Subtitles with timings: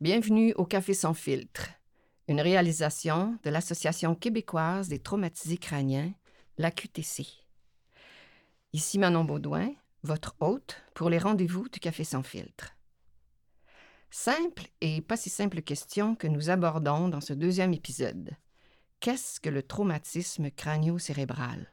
[0.00, 1.68] Bienvenue au Café sans filtre,
[2.26, 6.14] une réalisation de l'Association québécoise des traumatisés crâniens,
[6.56, 7.26] la QTC.
[8.72, 12.74] Ici Manon Baudouin, votre hôte pour les rendez-vous du Café sans filtre.
[14.10, 18.30] Simple et pas si simple question que nous abordons dans ce deuxième épisode.
[19.00, 21.68] Qu'est-ce que le traumatisme crânio-cérébral?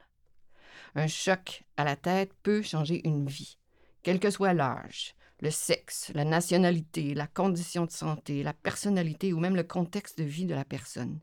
[0.94, 3.56] Un choc à la tête peut changer une vie,
[4.02, 9.38] quel que soit l'âge, le sexe, la nationalité, la condition de santé, la personnalité ou
[9.38, 11.20] même le contexte de vie de la personne.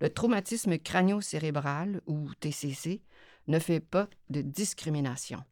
[0.00, 3.02] Le traumatisme crânio-cérébral, ou TCC,
[3.46, 5.42] ne fait pas de discrimination.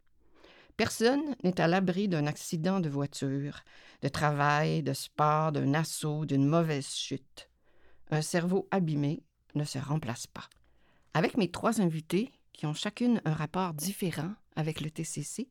[0.77, 3.61] Personne n'est à l'abri d'un accident de voiture,
[4.01, 7.51] de travail, de sport, d'un assaut, d'une mauvaise chute.
[8.11, 9.23] Un cerveau abîmé
[9.55, 10.49] ne se remplace pas.
[11.15, 15.49] Avec mes trois invités, qui ont chacune un rapport différent avec le TCC,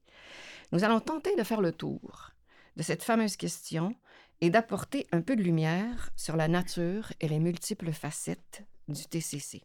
[0.71, 2.31] nous allons tenter de faire le tour
[2.75, 3.95] de cette fameuse question
[4.41, 9.61] et d'apporter un peu de lumière sur la nature et les multiples facettes du TCC.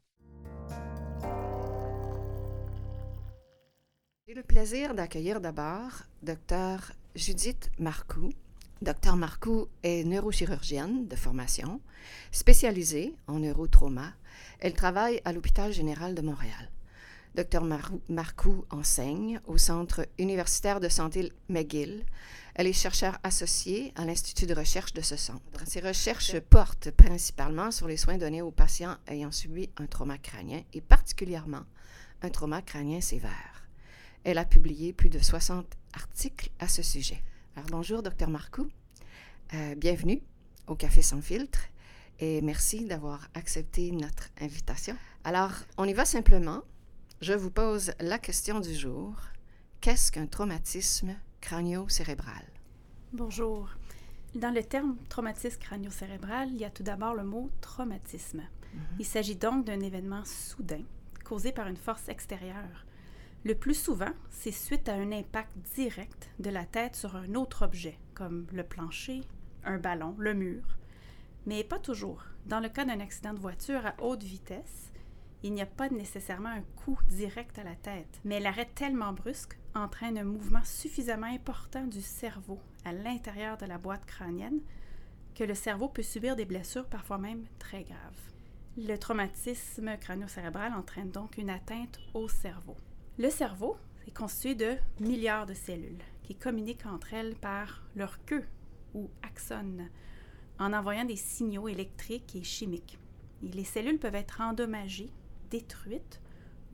[4.28, 8.32] J'ai le plaisir d'accueillir d'abord Dr Judith Marcoux.
[8.82, 11.80] Dr Marcoux est neurochirurgienne de formation,
[12.32, 14.12] spécialisée en neurotrauma.
[14.58, 16.70] Elle travaille à l'hôpital général de Montréal.
[17.36, 17.62] Dr
[18.08, 22.04] Marcoux enseigne au Centre universitaire de santé McGill.
[22.58, 25.66] Elle est chercheure associée à l'Institut de recherche de ce centre.
[25.66, 30.62] Ses recherches portent principalement sur les soins donnés aux patients ayant subi un trauma crânien
[30.72, 31.64] et particulièrement
[32.22, 33.68] un trauma crânien sévère.
[34.24, 37.22] Elle a publié plus de 60 articles à ce sujet.
[37.56, 38.70] Alors bonjour, Dr Marcoux.
[39.52, 40.22] Euh, bienvenue
[40.66, 41.60] au Café sans filtre
[42.20, 44.96] et merci d'avoir accepté notre invitation.
[45.24, 46.62] Alors, on y va simplement
[47.20, 49.14] je vous pose la question du jour.
[49.82, 52.42] Qu'est-ce qu'un traumatisme crânio-cérébral?
[53.12, 53.70] Bonjour.
[54.34, 58.42] Dans le terme traumatisme crânio-cérébral, il y a tout d'abord le mot traumatisme.
[58.74, 58.80] Mhm.
[58.98, 60.82] Il s'agit donc d'un événement soudain
[61.24, 62.84] causé par une force extérieure.
[63.44, 67.64] Le plus souvent, c'est suite à un impact direct de la tête sur un autre
[67.64, 69.20] objet, comme le plancher,
[69.62, 70.64] un ballon, le mur.
[71.46, 72.24] Mais pas toujours.
[72.46, 74.90] Dans le cas d'un accident de voiture à haute vitesse,
[75.44, 79.56] il n'y a pas nécessairement un coup direct à la tête, mais l'arrêt tellement brusque
[79.76, 84.60] entraîne un mouvement suffisamment important du cerveau à l'intérieur de la boîte crânienne
[85.34, 88.32] que le cerveau peut subir des blessures parfois même très graves.
[88.78, 92.76] Le traumatisme crânio-cérébral entraîne donc une atteinte au cerveau.
[93.18, 93.76] Le cerveau
[94.06, 98.44] est constitué de milliards de cellules qui communiquent entre elles par leur queue
[98.94, 99.88] ou axone
[100.58, 102.98] en envoyant des signaux électriques et chimiques.
[103.42, 105.12] les cellules peuvent être endommagées
[105.50, 106.20] détruite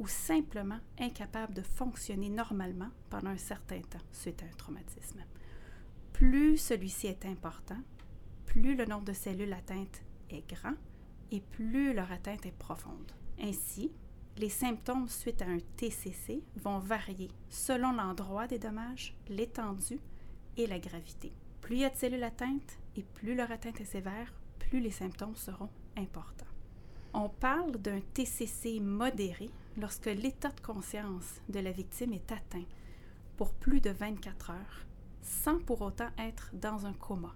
[0.02, 5.20] ou simplement incapable de fonctionner normalement pendant un certain temps suite à un traumatisme.
[6.12, 7.78] Plus celui-ci est important,
[8.44, 10.74] plus le nombre de cellules atteintes est grand
[11.30, 13.12] et plus leur atteinte est profonde.
[13.40, 13.92] Ainsi,
[14.38, 20.00] les symptômes suite à un TCC vont varier selon l'endroit des dommages, l'étendue
[20.56, 21.32] et la gravité.
[21.60, 24.90] Plus il y a de cellules atteintes et plus leur atteinte est sévère, plus les
[24.90, 26.46] symptômes seront importants.
[27.14, 32.65] On parle d'un TCC modéré lorsque l'état de conscience de la victime est atteint
[33.37, 34.87] pour plus de 24 heures,
[35.22, 37.34] sans pour autant être dans un coma.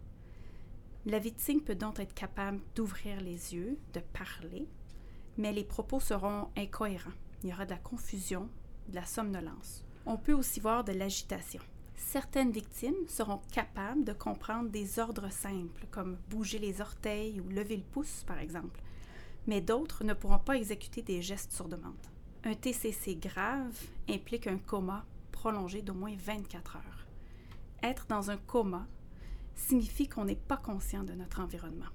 [1.07, 4.69] La victime peut donc être capable d'ouvrir les yeux, de parler,
[5.37, 7.13] mais les propos seront incohérents.
[7.43, 8.49] Il y aura de la confusion,
[8.89, 9.85] de la somnolence.
[10.05, 11.63] On peut aussi voir de l'agitation.
[11.95, 17.77] Certaines victimes seront capables de comprendre des ordres simples, comme bouger les orteils ou lever
[17.77, 18.83] le pouce, par exemple,
[19.47, 21.95] mais d'autres ne pourront pas exécuter des gestes sur demande.
[22.47, 23.77] Un TCC grave
[24.09, 27.07] implique un coma prolongé d'au moins 24 heures.
[27.83, 28.87] Être dans un coma
[29.57, 31.91] signifie qu'on n'est pas conscient de notre environnement.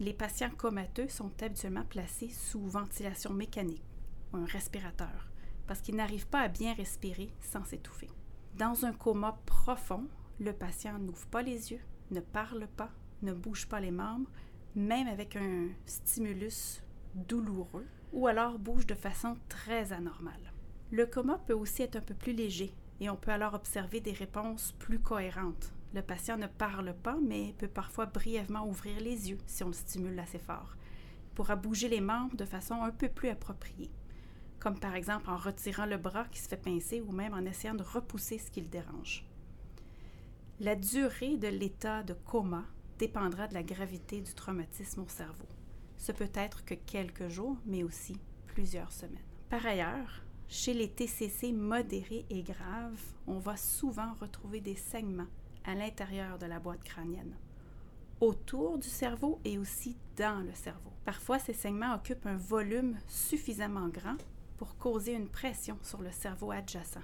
[0.00, 3.84] Les patients comateux sont habituellement placés sous ventilation mécanique
[4.32, 5.28] ou un respirateur
[5.66, 8.08] parce qu'ils n'arrivent pas à bien respirer sans s'étouffer.
[8.56, 10.06] Dans un coma profond,
[10.40, 14.30] le patient n'ouvre pas les yeux, ne parle pas, ne bouge pas les membres,
[14.74, 16.80] même avec un stimulus
[17.14, 20.52] douloureux, ou alors bouge de façon très anormale.
[20.90, 24.12] Le coma peut aussi être un peu plus léger et on peut alors observer des
[24.12, 25.72] réponses plus cohérentes.
[25.94, 29.72] Le patient ne parle pas, mais peut parfois brièvement ouvrir les yeux si on le
[29.72, 30.76] stimule assez fort.
[31.24, 33.90] Il pourra bouger les membres de façon un peu plus appropriée,
[34.60, 37.74] comme par exemple en retirant le bras qui se fait pincer ou même en essayant
[37.74, 39.26] de repousser ce qui le dérange.
[40.60, 42.64] La durée de l'état de coma
[42.98, 45.48] dépendra de la gravité du traumatisme au cerveau.
[46.02, 48.16] Ce peut être que quelques jours, mais aussi
[48.46, 49.22] plusieurs semaines.
[49.48, 55.28] Par ailleurs, chez les TCC modérés et graves, on va souvent retrouver des saignements
[55.62, 57.36] à l'intérieur de la boîte crânienne.
[58.20, 60.92] autour du cerveau et aussi dans le cerveau.
[61.04, 64.16] Parfois, ces saignements occupent un volume suffisamment grand
[64.56, 67.00] pour causer une pression sur le cerveau adjacent,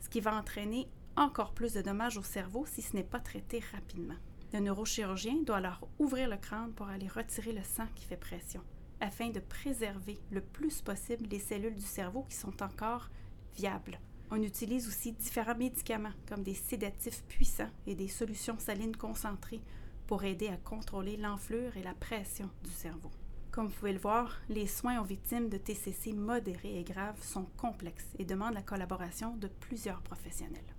[0.00, 0.86] ce qui va entraîner
[1.16, 4.16] encore plus de dommages au cerveau si ce n'est pas traité rapidement.
[4.54, 8.62] Le neurochirurgien doit alors ouvrir le crâne pour aller retirer le sang qui fait pression,
[9.00, 13.10] afin de préserver le plus possible les cellules du cerveau qui sont encore
[13.56, 13.98] viables.
[14.30, 19.60] On utilise aussi différents médicaments comme des sédatifs puissants et des solutions salines concentrées
[20.06, 23.10] pour aider à contrôler l'enflure et la pression du cerveau.
[23.50, 27.46] Comme vous pouvez le voir, les soins aux victimes de TCC modérés et graves sont
[27.56, 30.73] complexes et demandent la collaboration de plusieurs professionnels.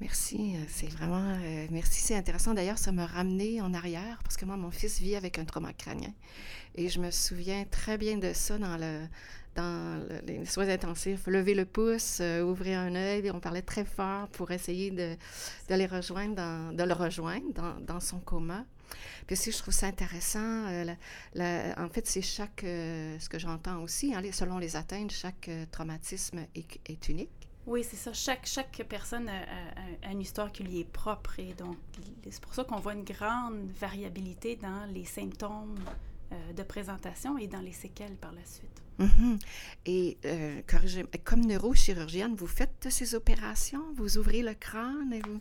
[0.00, 2.54] Merci, euh, c'est vraiment euh, merci, c'est intéressant.
[2.54, 5.74] D'ailleurs, ça m'a ramené en arrière parce que moi, mon fils vit avec un trauma
[5.74, 6.12] crânien
[6.74, 9.02] et je me souviens très bien de ça dans le
[9.56, 14.28] dans les soins intensifs, lever le pouce, euh, ouvrir un œil, on parlait très fort
[14.28, 15.16] pour essayer de,
[15.68, 18.64] le rejoindre dans, son coma.
[19.26, 20.66] Puis aussi, je trouve ça intéressant.
[20.68, 20.94] Euh,
[21.76, 27.08] en fait, c'est chaque, ce que j'entends aussi, hein, selon les atteintes, chaque traumatisme est,
[27.08, 27.49] unique.
[27.70, 28.12] Oui, c'est ça.
[28.12, 31.38] Chaque, chaque personne a, une histoire qui lui est propre.
[31.38, 31.76] Et donc,
[32.28, 35.78] c'est pour ça qu'on voit une grande variabilité dans les symptômes
[36.56, 38.82] de présentation et dans les séquelles par la suite.
[38.98, 39.38] Mhm.
[39.86, 40.60] Et euh,
[41.24, 43.84] comme neurochirurgienne, vous faites ces opérations?
[43.94, 45.38] Vous ouvrez le crâne et vous...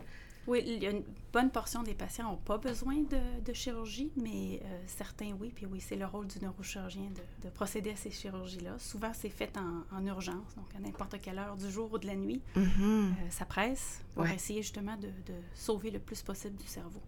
[0.49, 2.95] Oui, il y a une bonne portion des patients n'ont pas besoin
[3.45, 5.51] de, chirurgie, mais euh, certains oui.
[5.55, 7.11] Puis oui, c'est le rôle du neurochirurgien
[7.43, 8.79] de, procéder à ces chirurgies-là.
[8.79, 12.15] Souvent, c'est fait en, urgence, donc à n'importe quelle heure du jour ou de la
[12.15, 12.41] nuit.
[12.55, 12.65] Mhm.
[12.79, 15.09] Euh, ça presse pour essayer justement de,
[15.53, 17.01] sauver le plus possible du cerveau.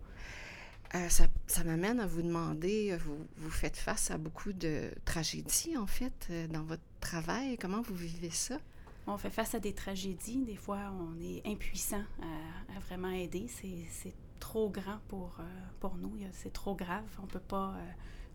[0.93, 5.77] Euh, ça, ça m'amène à vous demander, vous, vous, faites face à beaucoup de tragédies,
[5.77, 7.57] en fait, dans votre travail.
[7.57, 8.59] Comment vous vivez ça?
[9.07, 10.43] On fait face à des tragédies.
[10.45, 13.47] Des fois, on est impuissant à, vraiment aider.
[13.47, 15.37] C'est trop grand pour,
[15.79, 16.13] pour nous.
[16.31, 17.05] C'est trop grave.
[17.19, 17.75] On ne peut pas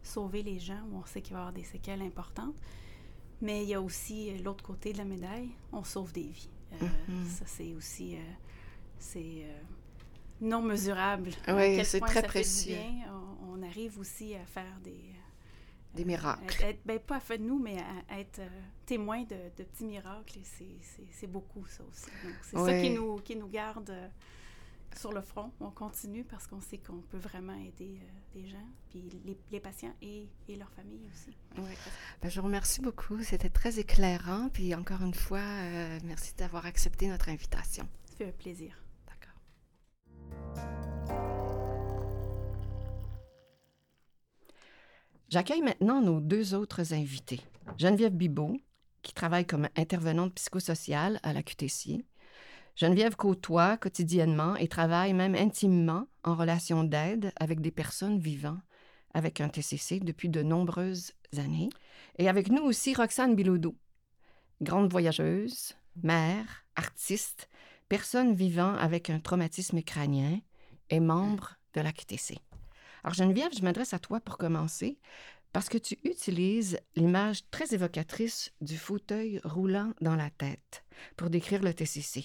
[0.02, 2.56] sauver les gens où on sait qu'il va y avoir des séquelles importantes.
[3.40, 5.50] Mais il y a aussi l'autre côté de la médaille.
[5.72, 6.50] On sauve des vies.
[6.80, 7.26] Mm-hmm.
[7.28, 8.16] Ça, c'est aussi...
[8.98, 9.46] c'est
[10.40, 11.30] non mesurable.
[11.48, 12.76] Oui, c'est très précieux.
[13.48, 15.15] On, arrive aussi à faire des...
[15.94, 16.62] Des miracles.
[16.62, 17.78] Être, ben, pas à faire de nous, mais
[18.08, 18.48] à, être euh,
[18.84, 20.40] témoin de, petits miracles.
[21.10, 22.10] C'est beaucoup, ça aussi.
[22.42, 24.08] C'est ça qui nous, qui nous garde euh,
[24.94, 25.52] sur le front.
[25.60, 29.60] On continue parce qu'on sait qu'on peut vraiment aider euh, les gens, puis les, les
[29.60, 31.36] patients et, et leurs familles aussi.
[31.56, 31.70] Oui.
[32.20, 33.22] Ben, je vous remercie beaucoup.
[33.22, 34.50] C'était très éclairant.
[34.52, 35.44] Puis encore une fois,
[36.04, 37.88] merci d'avoir accepté notre invitation.
[38.10, 38.85] Ça fait un plaisir.
[45.36, 47.42] J'accueille maintenant nos deux autres invités.
[47.76, 48.56] Geneviève Bibot,
[49.02, 52.06] qui travaille comme intervenante psychosociale à la QTC.
[52.74, 58.56] Geneviève côtoie quotidiennement et travaille même intimement en relation d'aide avec des personnes vivant
[59.12, 61.68] avec un TCC depuis de nombreuses années.
[62.16, 63.76] Et avec nous aussi Roxane Bilodeau,
[64.62, 67.50] grande voyageuse, mère, artiste,
[67.90, 70.40] personne vivant avec un traumatisme crânien
[70.88, 72.38] et membre de la QTC.
[73.06, 74.98] Alors Geneviève, je m'adresse à toi pour commencer
[75.53, 80.82] parce que tu utilises l'image très évocatrice du fauteuil roulant dans la tête
[81.17, 82.25] pour décrire le TCC.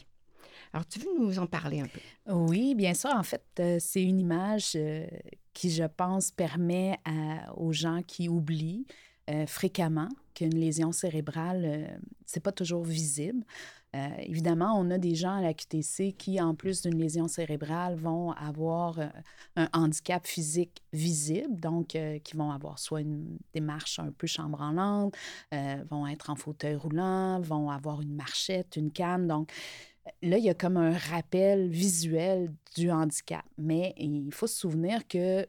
[0.74, 2.00] Alors, tu veux nous en parler un peu?
[2.34, 3.12] Oui, bien sûr.
[3.12, 5.06] En fait, euh, c'est une image euh,
[5.54, 6.98] qui, je pense, permet
[7.58, 8.88] aux gens qui oublient
[9.30, 13.46] euh, fréquemment qu'une lésion cérébrale, c'est pas toujours visible.
[13.94, 17.96] Euh, évidemment, on a des gens à la QTC qui, en plus d'une lésion cérébrale,
[17.96, 19.08] vont avoir euh,
[19.58, 25.16] un handicap physique visible, donc euh, qui vont avoir soit une démarche un peu chambranlante,
[25.90, 29.28] vont être en fauteuil roulant, vont avoir une marchette, une canne.
[29.28, 29.52] Donc,
[30.22, 33.44] là, il y a comme un rappel visuel du handicap.
[33.58, 35.46] Mais il faut se souvenir que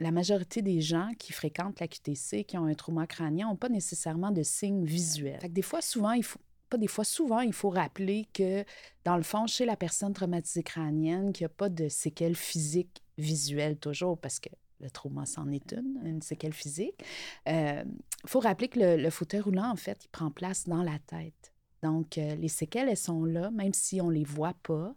[0.00, 3.68] la majorité des gens qui fréquentent la QTC, qui ont un trauma crânien, n'ont pas
[3.68, 5.52] nécessairement de signes visuels.
[5.52, 6.40] des fois, souvent, il faut,
[6.76, 8.64] des fois, souvent, il faut rappeler que,
[9.04, 13.02] dans le fond, chez la personne traumatisée crânienne, qu'il n'y a pas de séquelles physiques
[13.18, 14.50] visuelles toujours, parce que
[14.80, 17.02] le trauma, c'en est une, une séquelle physique.
[17.46, 17.84] Il euh,
[18.26, 21.53] faut rappeler que le, le fauteuil roulant, en fait, il prend place dans la tête.
[21.84, 24.94] Donc, euh, les séquelles, elles sont là, même si on ne les voit pas.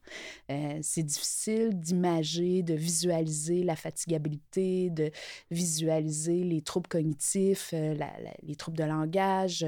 [0.50, 5.12] Euh, c'est difficile d'imager, de visualiser la fatigabilité, de
[5.52, 7.94] visualiser les troubles cognitifs, euh,
[8.42, 9.66] les troubles de langage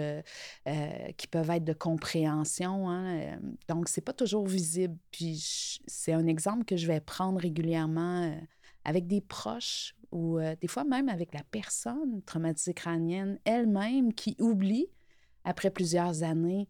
[1.18, 2.90] qui peuvent être de compréhension.
[2.90, 3.38] Hein.
[3.68, 4.96] Donc, ce n'est pas toujours visible.
[5.12, 8.34] Puis, c'est un exemple que je vais prendre régulièrement
[8.86, 14.88] avec des proches ou des fois même avec la personne traumatisée crânienne elle-même qui oublie,
[15.44, 16.68] après plusieurs années,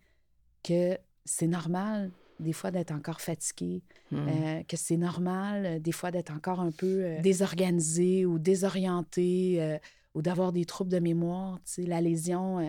[0.64, 4.28] que c'est normal des fois d'être encore fatigué, Hmm.
[4.28, 9.62] euh, que c'est normal, euh, des fois d'être encore un peu euh, désorganisé ou désorienté
[9.62, 9.78] euh,
[10.16, 11.60] ou d'avoir des troubles de mémoire.
[11.66, 12.60] Tu sais, la lésion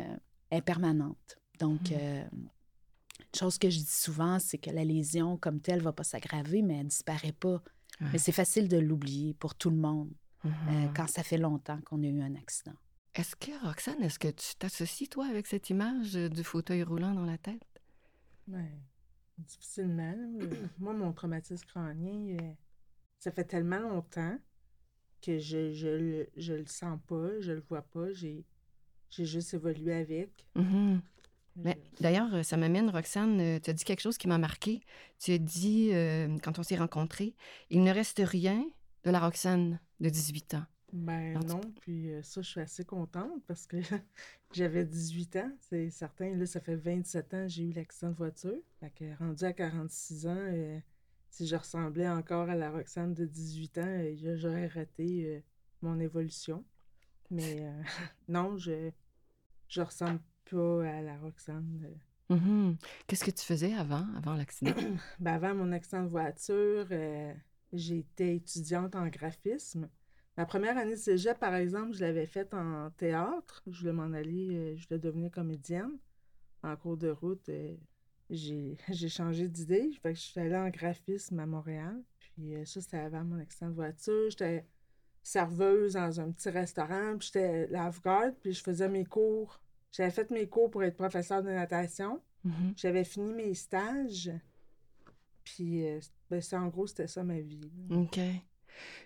[0.51, 1.39] est permanente.
[1.59, 5.93] Donc, euh, une chose que je dis souvent, c'est que la lésion comme telle va
[5.93, 7.63] pas s'aggraver, mais elle disparaît pas.
[8.01, 8.09] Ouais.
[8.13, 10.11] Mais c'est facile de l'oublier pour tout le monde
[10.45, 10.93] Mhm.
[10.97, 12.73] quand ça fait longtemps qu'on a eu un accident.
[13.15, 17.25] Est-ce que, Roxane, est-ce que tu t'associes, toi, avec cette image du fauteuil roulant dans
[17.27, 17.63] la tête?
[18.49, 18.73] Ouais,
[19.39, 20.15] difficilement.
[20.79, 22.53] Moi, mon traumatisme crânien, euh,
[23.21, 24.39] ça fait tellement longtemps
[25.23, 28.13] que je, je, le, je le sens pas, je le vois pas.
[28.13, 28.45] J'ai,
[29.11, 30.47] j'ai juste évolué avec.
[30.55, 31.03] Mhm.
[31.57, 34.83] Je- Ben, D'ailleurs, ça m'amène, Roxane, euh, tu as dit quelque chose qui m'a marqué.
[35.19, 37.35] Tu as dit, euh, quand on s'est rencontrés,
[37.71, 38.65] il ne reste rien
[39.05, 40.65] de la Roxane de 18 ans.
[40.93, 43.77] Ben Alors, tu- non, puis euh, ça, je suis assez contente parce que
[44.53, 46.35] j'avais 18 ans, c'est certain.
[46.35, 48.59] Là, ça fait 27 ans que j'ai eu l'accident de voiture.
[48.81, 50.79] Fait que rendu à 46 ans, euh,
[51.31, 55.43] si je ressemblais encore à la Roxane de 18 ans, euh, j'aurais raté
[55.83, 56.65] mon évolution.
[57.31, 57.65] Mais
[58.29, 58.91] non, je
[59.69, 60.21] je ressemble
[60.51, 61.95] pas à la Roxane.
[62.29, 62.77] Mhm.
[63.07, 64.75] Qu'est-ce que tu faisais avant, avant l'accident?
[65.21, 66.87] Ben, avant mon accident de voiture,
[67.73, 69.89] j'étais étudiante en graphisme.
[70.41, 73.63] Ma première année de cégep, par exemple, je l'avais faite en théâtre.
[73.67, 75.99] Je voulais m'en aller, euh, je voulais devenir comédienne.
[76.63, 77.77] En cours de route, euh,
[78.31, 79.91] j'ai j'ai changé d'idée.
[80.03, 82.03] Fait que je suis allée en graphisme à Montréal.
[82.21, 84.31] Puis euh, ça, c'était avant mon accident de voiture.
[84.31, 84.65] J'étais
[85.23, 89.61] serveuse dans un petit restaurant, puis j'étais lave-garde, puis je faisais mes cours.
[89.93, 92.19] J'avais fait mes cours pour être professeur de natation.
[92.45, 92.73] Mhm.
[92.77, 94.33] J'avais fini mes stages.
[95.45, 97.61] Puis, euh, ben, en gros, c'était ça ma vie.
[97.91, 97.97] là.
[97.99, 98.21] OK.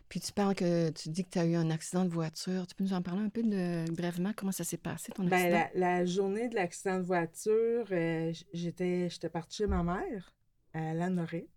[0.09, 2.67] Puis tu parles que tu dis que tu as eu un accident de voiture.
[2.67, 5.33] Tu peux nous en parler un peu de, brièvement comment ça s'est passé, ton Ben,
[5.35, 5.69] accident?
[5.75, 10.33] la, la journée de l'accident de voiture, euh, j'étais, j'étais partie chez ma mère,
[10.73, 11.49] à Lanoré.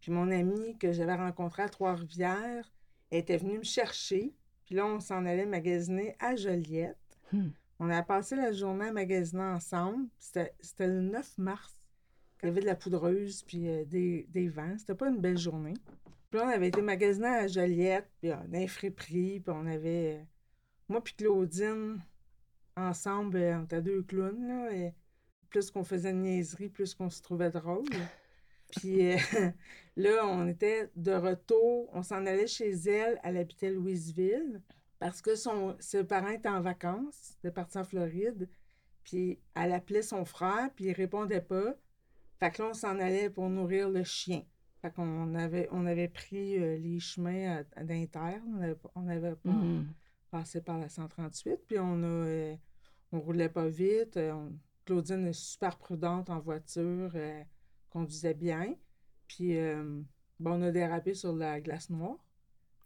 [0.00, 2.70] Puis mon amie que j'avais rencontrée à Trois-Rivières
[3.10, 4.34] était venue me chercher.
[4.66, 6.96] Puis là, on s'en allait magasiner à Joliette.
[7.32, 7.48] Hmm.
[7.80, 10.06] On a passé la journée à magasiner ensemble.
[10.18, 11.74] C'était c'était le 9 mars.
[12.42, 14.76] Il y avait de la poudreuse puis euh, des, des vents.
[14.78, 15.74] C'était pas une belle journée.
[16.30, 20.18] Puis là, on avait été magasiner à Joliette, puis on a friperie, puis on avait...
[20.18, 20.24] euh,
[20.88, 22.02] moi puis Claudine,
[22.76, 24.72] ensemble, euh, on était deux clowns, là.
[24.72, 24.94] Et
[25.48, 27.88] plus qu'on faisait de niaiseries, plus qu'on se trouvait drôle.
[28.76, 29.16] Puis euh,
[29.96, 31.88] là, on était de retour.
[31.94, 33.18] On s'en allait chez elle.
[33.24, 34.60] Elle habitait Louisville
[34.98, 37.34] parce que son, ses parents étaient en vacances.
[37.38, 38.48] Étaient partis en Floride.
[39.04, 41.74] Puis elle appelait son frère, puis il répondait pas.
[42.38, 44.42] Fait que là, on s'en allait pour nourrir le chien.
[44.88, 48.40] Fait qu'on avait, on avait pris euh, les chemins d'Inter.
[48.48, 49.86] On avait, pas- on avait pas Mhm.
[50.30, 51.60] passé par la 138.
[51.66, 52.56] Puis on a, euh,
[53.12, 54.16] on roulait pas vite.
[54.16, 54.52] euh, on-
[54.86, 57.42] Claudine est super prudente en voiture, euh,
[57.90, 58.74] conduisait bien.
[59.26, 59.54] Puis
[60.40, 62.16] bon, on a dérapé sur la glace noire.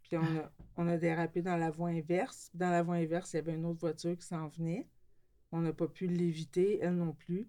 [0.01, 2.51] Puis on a, on a dérapé dans la voie inverse.
[2.53, 4.89] Dans la voie inverse, il y avait une autre voiture qui s'en venait.
[5.53, 7.47] On n'a pas pu l'éviter, elle non plus.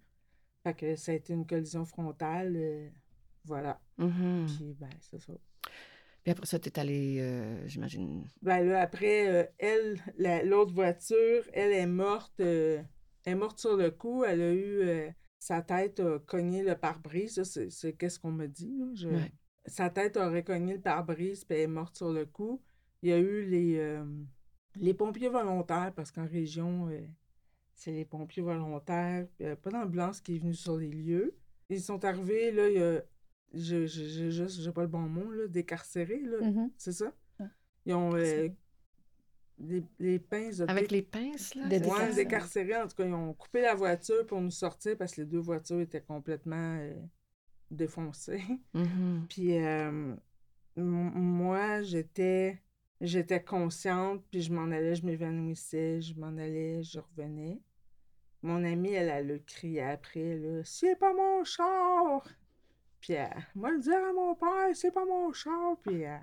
[0.62, 2.52] Fait que ça a été une collision frontale.
[2.54, 2.88] euh,
[3.98, 4.46] Mhm.
[4.46, 5.32] Puis ben, c'est ça.
[6.22, 8.24] Puis après ça, tu es allé, euh, j'imagine.
[8.42, 12.40] Ben là, après, euh, elle, la- l'autre voiture, elle est morte.
[12.40, 12.82] euh,
[13.24, 14.24] elle est morte sur le coup.
[14.24, 17.42] Elle a eu euh, sa tête a cogné le pare-brise.
[17.42, 18.74] Ça, c'est, qu'est-ce qu'on me dit.
[18.78, 18.86] là?
[18.94, 19.32] Je- Ouais.
[19.66, 22.62] Sa tête aurait cogné le pare-brise, puis elle est morte sur le coup.
[23.02, 24.04] Il y a eu les, euh,
[24.76, 27.00] les pompiers volontaires, parce qu'en région, euh,
[27.74, 29.26] c'est les pompiers volontaires.
[29.40, 31.34] Il n'y a pas d'ambulance qui est venue sur les lieux.
[31.70, 33.02] Ils sont arrivés, là, il y a.
[33.54, 36.40] Je, je, je, juste, j'ai pas le bon mot, là, décarcérés, là.
[36.42, 36.70] Mhm.
[36.76, 37.12] C'est ça?
[37.86, 38.48] Ils ont euh,
[39.58, 41.68] les, les pinces de Avec les pinces, là?
[41.68, 42.76] De c'est Ouais, décarcérés.
[42.76, 45.38] En tout cas, ils ont coupé la voiture pour nous sortir parce que les deux
[45.38, 46.94] voitures étaient complètement euh,
[47.70, 48.42] défoncées.
[48.74, 49.26] Mhm.
[49.28, 49.88] Puis euh,
[50.76, 52.60] m- moi, j'étais
[53.00, 57.60] j'étais consciente, puis je m'en allais, je m'évanouissais, je m'en allais, je revenais.
[58.42, 62.26] Mon amie, elle, elle a crié après, là, «C'est pas mon char!»
[63.04, 66.16] Puis elle, moi, le dire à mon père, «C'est pas mon char!» Puis, euh,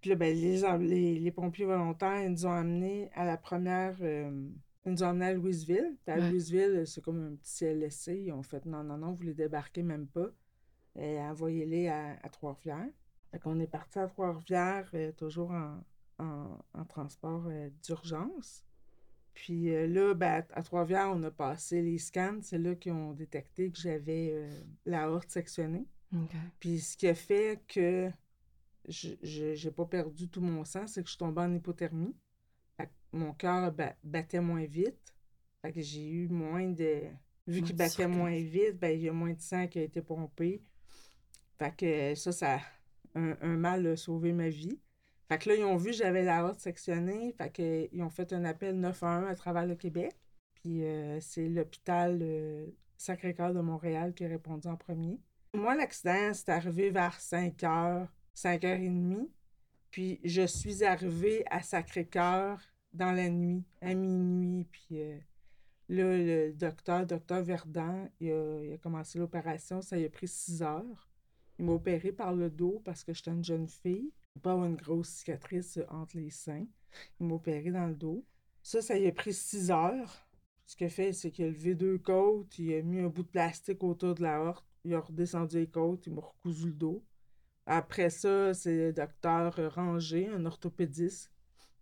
[0.00, 3.96] puis là, ben, les, les, les pompiers volontaires, ils nous ont amenés à la première...
[4.00, 4.48] euh,
[4.84, 5.96] ils nous ont amenés à Louisville.
[6.04, 6.28] Puis à Ouais.
[6.28, 8.08] Louisville, c'est comme un petit CLSC.
[8.24, 10.26] Ils ont fait, «Non, non, non, vous les débarquez même pas.»
[10.96, 12.88] Et envoyez-les à, à Trois-Rivières.
[13.30, 15.78] Fait qu'on est parti à Trois-Rivières, euh, toujours en,
[16.18, 18.64] en, en transport euh, d'urgence.
[19.32, 22.38] Puis euh, là, ben, à Trois-Rivières, on a passé les scans.
[22.42, 24.50] C'est là qu'ils ont détecté que j'avais euh,
[24.86, 25.86] la horte sectionnée.
[26.60, 28.10] Puis ce qui a fait que
[28.88, 32.14] je n'ai pas perdu tout mon sang, c'est que je suis tombée en hypothermie.
[32.76, 35.14] Fait que mon cœur ba- battait moins vite.
[35.62, 37.02] Fait que j'ai eu moins de...
[37.48, 40.02] Vu qu'il battait moins vite, ben, il y a moins de sang qui a été
[40.02, 40.62] pompé.
[41.58, 42.60] Fait que ça, ça
[43.14, 44.78] un, un mal a sauvé ma vie.
[45.28, 47.32] Fait que là, ils ont vu que j'avais la horte sectionnée.
[47.38, 50.12] Fait qu'ils ont fait un appel 911 à travers le Québec.
[50.54, 55.20] Puis euh, c'est l'hôpital euh, Sacré-Cœur de Montréal qui a répondu en premier.
[55.56, 59.28] Moi, l'accident, c'est arrivé vers 5 h, 5 h 30.
[59.90, 62.60] Puis je suis arrivée à Sacré-Cœur
[62.92, 64.66] dans la nuit, à minuit.
[64.70, 65.18] Puis euh,
[65.88, 69.80] là, le docteur, docteur Verdun, il a, commencé l'opération.
[69.80, 71.10] Ça a pris 6 heures.
[71.58, 74.12] Il m'a opéré par le dos parce que j'étais une jeune fille.
[74.42, 76.66] Pas une grosse cicatrice entre les seins.
[77.18, 78.22] Il m'a opéré dans le dos.
[78.62, 80.28] Ça, ça a pris 6 heures.
[80.66, 83.22] Ce qu'il a fait, c'est qu'il a levé deux côtes, il a mis un bout
[83.22, 86.72] de plastique autour de la horte, il a redescendu les côtes, il m'a recousu le
[86.72, 87.04] dos.
[87.66, 91.32] Après ça, c'est le docteur Ranger, un orthopédiste,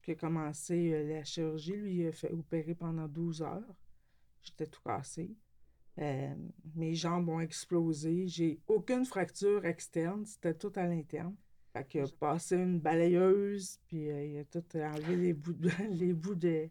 [0.02, 1.76] qui a commencé euh, la chirurgie.
[1.76, 3.76] Lui, il a fait opérer pendant 12 heures.
[4.42, 5.36] J'étais tout cassé.
[5.98, 6.34] Euh,
[6.74, 8.26] mes jambes ont explosé.
[8.26, 10.24] J'ai aucune fracture externe.
[10.24, 11.34] C'était tout à l'interne.
[11.72, 15.56] Fait a passé une balayeuse, puis euh, il a tout enlevé les bouts
[15.90, 16.68] les bouts de,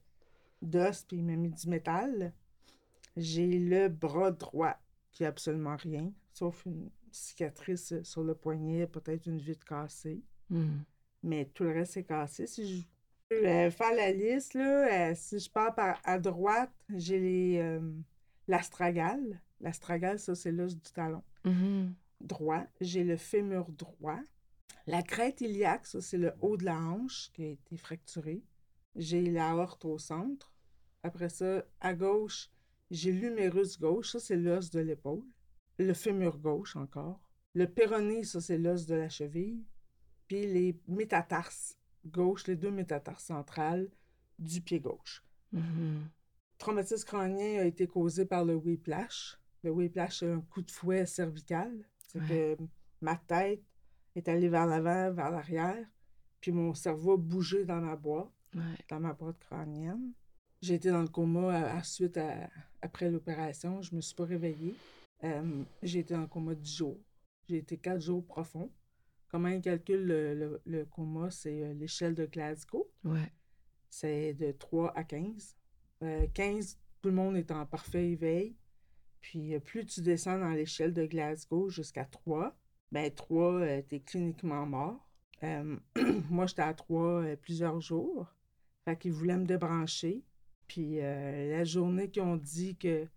[0.61, 2.33] d'os, puis il m'a mis du métal.
[3.17, 4.77] J'ai le bras droit
[5.11, 10.21] qui a absolument rien, sauf une cicatrice sur le poignet, peut-être une vitre cassée.
[10.49, 10.79] Hmm.
[11.21, 12.47] Mais tout le reste est cassé.
[12.47, 12.83] Si je
[13.29, 17.57] peux euh, faire la liste, là, euh, si je pars par, à droite, j'ai les,
[17.59, 17.79] euh,
[18.47, 19.41] l'astragale.
[19.61, 21.93] L'astragale, ça, c'est l'os du talon Mhm.
[22.21, 22.63] droit.
[22.81, 24.19] J'ai le fémur droit.
[24.87, 28.43] La crête iliaque, ça, c'est le haut de la hanche qui a été fracturé.
[28.95, 30.51] J'ai la horte au centre.
[31.03, 32.49] Après ça, à gauche,
[32.91, 35.23] j'ai l'humérus gauche, ça, c'est l'os de l'épaule.
[35.79, 37.19] Le fémur gauche encore.
[37.55, 39.63] Le péroné, ça, c'est l'os de la cheville.
[40.27, 43.89] Puis les métatarses gauche, les deux métatarses centrales
[44.39, 45.23] du pied gauche.
[45.51, 46.07] Mhm.
[46.57, 49.37] Traumatisme crânien a été causé par le whiplash.
[49.63, 51.71] Le whiplash, c'est un coup de fouet cervical.
[51.99, 52.57] C'est Ouais.
[52.57, 52.63] que
[53.01, 53.63] ma tête
[54.15, 55.85] est allée vers l'avant, vers l'arrière,
[56.41, 58.61] puis mon cerveau a bougé dans ma boîte, Ouais.
[58.89, 60.13] dans ma boîte crânienne.
[60.61, 62.49] J'ai été dans le coma à- à- suite à-
[62.81, 63.81] après l'opération.
[63.81, 64.75] Je me suis pas réveillée.
[65.23, 66.99] Euh, j'ai été le coma 10 jours.
[67.47, 68.71] J'ai été quatre jours profond.
[69.29, 71.31] Comment ils calculent le, le- le coma?
[71.31, 72.89] C'est euh, l'échelle de Glasgow.
[73.03, 73.31] Ouais.
[73.89, 75.55] C'est de 3 à 15.
[76.03, 78.55] Euh, 15, tout le monde est en parfait éveil.
[79.21, 82.55] Puis euh, plus tu descends dans l'échelle de Glasgow jusqu'à 3,
[82.91, 85.07] ben 3, euh, t'es cliniquement mort.
[85.43, 85.77] Euh,
[86.29, 88.27] moi, j'étais à 3 euh, plusieurs jours.
[88.85, 90.23] Fait qu'ils voulaient me débrancher.
[90.67, 93.07] Puis euh, la journée qu'ils ont dit que.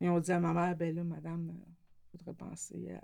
[0.00, 1.70] Ils ont dit à ma mère, ben là, madame, euh,
[2.18, 3.02] faudrait penser à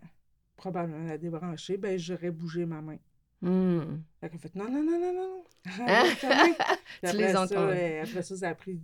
[0.57, 1.77] probablement la débrancher.
[1.77, 2.99] Ben, j'aurais bougé ma main.
[3.41, 4.01] Hmm.
[4.21, 5.45] Fait qu'elle fait non, non, non, non, non.
[7.11, 7.69] Tu les ça, entends.
[7.69, 8.81] après ça, ça a pris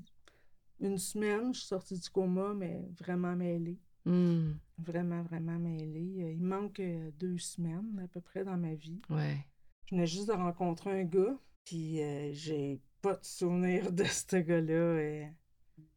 [0.81, 1.53] une semaine.
[1.55, 3.79] Je suis sortie du coma, mais vraiment mêlée.
[4.05, 4.53] Hmm.
[4.79, 6.15] Vraiment, vraiment mêlée.
[6.25, 9.01] Euh, Il manque euh, deux semaines à peu près dans ma vie.
[9.11, 9.37] Ouais.
[9.87, 14.37] Je venais juste de rencontrer un gars, puis euh, j'ai pas de souvenir de ce
[14.37, 14.73] gars-là.
[14.73, 15.25] euh.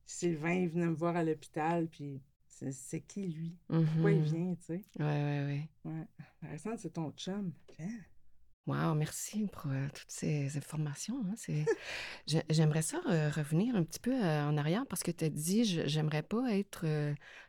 [0.05, 3.57] Sylvain, il venait me voir à l'hôpital, puis c'est qui lui?
[3.67, 4.25] Pourquoi il Mhm.
[4.25, 4.85] vient, tu sais?
[4.99, 5.69] Ouais, ouais, ouais.
[5.91, 6.07] Ouais.
[6.43, 7.53] Alexandre, c'est ton chum.
[7.79, 7.89] Hein?
[8.67, 11.25] Wow, merci pour euh, toutes ces informations.
[11.27, 11.33] hein,
[12.49, 15.65] J'aimerais ça euh, revenir un petit peu euh, en arrière parce que tu as dit
[15.65, 16.85] je- j'aimerais pas être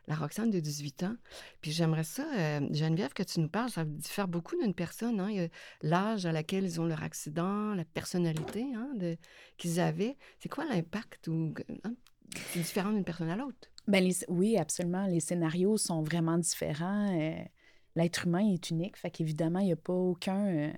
[0.07, 1.15] la Roxane de 18 ans.
[1.61, 5.19] Puis j'aimerais ça, Geneviève, que tu nous parles, ça diffère beaucoup d'une personne.
[5.19, 5.47] hein,
[5.83, 8.89] L'âge à laquelle ils ont leur accident, la personnalité hein,
[9.57, 10.17] qu'ils avaient.
[10.39, 11.53] C'est quoi l'impact ou
[12.51, 13.69] c'est différent d'une personne à l'autre?
[13.87, 15.05] Ben, oui, absolument.
[15.07, 17.19] Les scénarios sont vraiment différents.
[17.19, 17.43] euh,
[17.95, 20.47] L'être humain est unique, fait qu'évidemment, il n'y a pas aucun.
[20.47, 20.73] euh,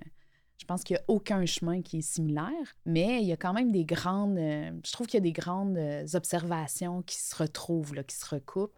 [0.58, 3.52] je pense qu'il n'y a aucun chemin qui est similaire, mais il y a quand
[3.52, 4.38] même des grandes.
[4.38, 5.78] euh, je trouve qu'il y a des grandes
[6.14, 8.76] observations qui se retrouvent, là, qui se recoupent.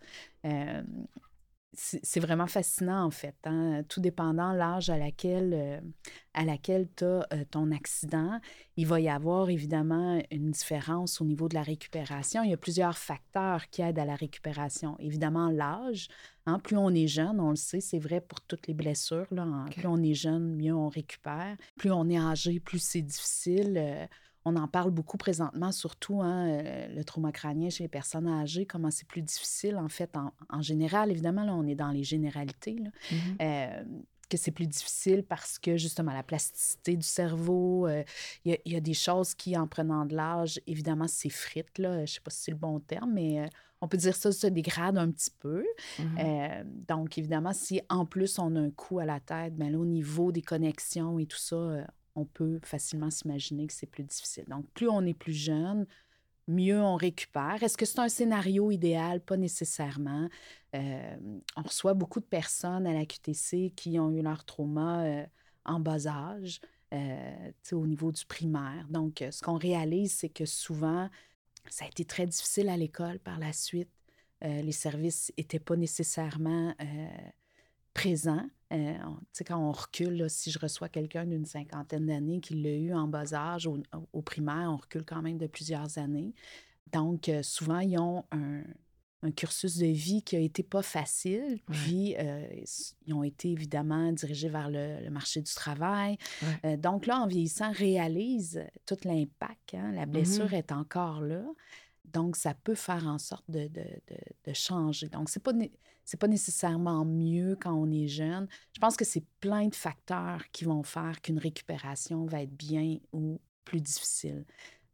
[1.74, 3.36] Euh, c'est vraiment fascinant, en fait.
[3.44, 3.82] hein.
[3.88, 5.80] Tout dépendant l'âge à laquelle, euh,
[6.34, 8.40] à laquelle tu as ton accident,
[8.76, 12.42] il va y avoir évidemment une différence au niveau de la récupération.
[12.42, 14.96] Il y a plusieurs facteurs qui aident à la récupération.
[14.98, 16.08] Évidemment, l'âge.
[16.46, 19.26] hein, plus on est jeune, on le sait, c'est vrai pour toutes les blessures.
[19.30, 19.66] Là, hein.
[19.76, 21.56] Plus on est jeune, mieux on récupère.
[21.76, 23.74] Plus on est âgé, plus c'est difficile.
[23.76, 24.06] Euh,
[24.48, 28.66] on en parle beaucoup présentement, surtout hein, euh, le trauma crânien chez les personnes âgées,
[28.66, 31.10] comment c'est plus difficile en fait en, en général.
[31.10, 32.76] Évidemment, là, on est dans les généralités.
[32.78, 32.90] là.
[33.12, 33.36] Mhm.
[33.40, 33.84] Euh,
[34.30, 38.04] que c'est plus difficile parce que justement la plasticité du cerveau, euh,
[38.44, 41.68] il y, a- il y a des choses qui, en prenant de l'âge, évidemment, s'effritent.
[41.78, 43.46] Je ne sais pas si c'est le bon terme, mais euh,
[43.80, 45.64] on peut dire ça se dégrade un petit peu.
[46.18, 49.78] Euh, donc, évidemment, si en plus on a un coup à la tête, ben là,
[49.78, 51.56] au niveau des connexions et tout ça,
[52.18, 54.44] on peut facilement s'imaginer que c'est plus difficile.
[54.48, 55.86] Donc, plus on est plus jeune,
[56.48, 57.62] mieux on récupère.
[57.62, 59.20] Est-ce que c'est un scénario idéal?
[59.20, 60.28] Pas nécessairement.
[60.74, 61.16] Euh,
[61.56, 65.26] on reçoit beaucoup de personnes à la QTC qui ont eu leur trauma euh,
[65.64, 66.60] en bas âge,
[66.92, 68.86] euh, au niveau du primaire.
[68.88, 71.08] Donc, ce qu'on réalise, c'est que souvent,
[71.68, 73.90] ça a été très difficile à l'école par la suite.
[74.40, 76.74] les services n'étaient pas nécessairement
[77.92, 78.48] présents.
[78.70, 83.34] Quand on recule, si je reçois quelqu'un d'une cinquantaine d'années qui l'a eu en bas
[83.34, 83.78] âge au,
[84.12, 86.34] au, primaire, on recule quand même de plusieurs années.
[86.92, 88.62] Donc, souvent, ils ont un,
[89.22, 91.58] un cursus de vie qui a été pas facile.
[91.70, 92.46] Puis, euh,
[93.06, 96.18] ils ont été évidemment dirigés vers le, marché du travail.
[96.64, 99.74] Euh, donc là, en vieillissant, réalise tout l'impact.
[99.74, 99.92] Hein.
[99.92, 100.58] La blessure mm-hmm.
[100.58, 101.42] est encore là.
[102.12, 103.84] Donc, ça peut faire en sorte de, de,
[104.44, 105.08] de, changer.
[105.08, 108.48] Donc, ce n'est pas, pas nécessairement mieux quand on est jeune.
[108.74, 112.98] Je pense que c'est plein de facteurs qui vont faire qu'une récupération va être bien
[113.12, 114.44] ou plus difficile.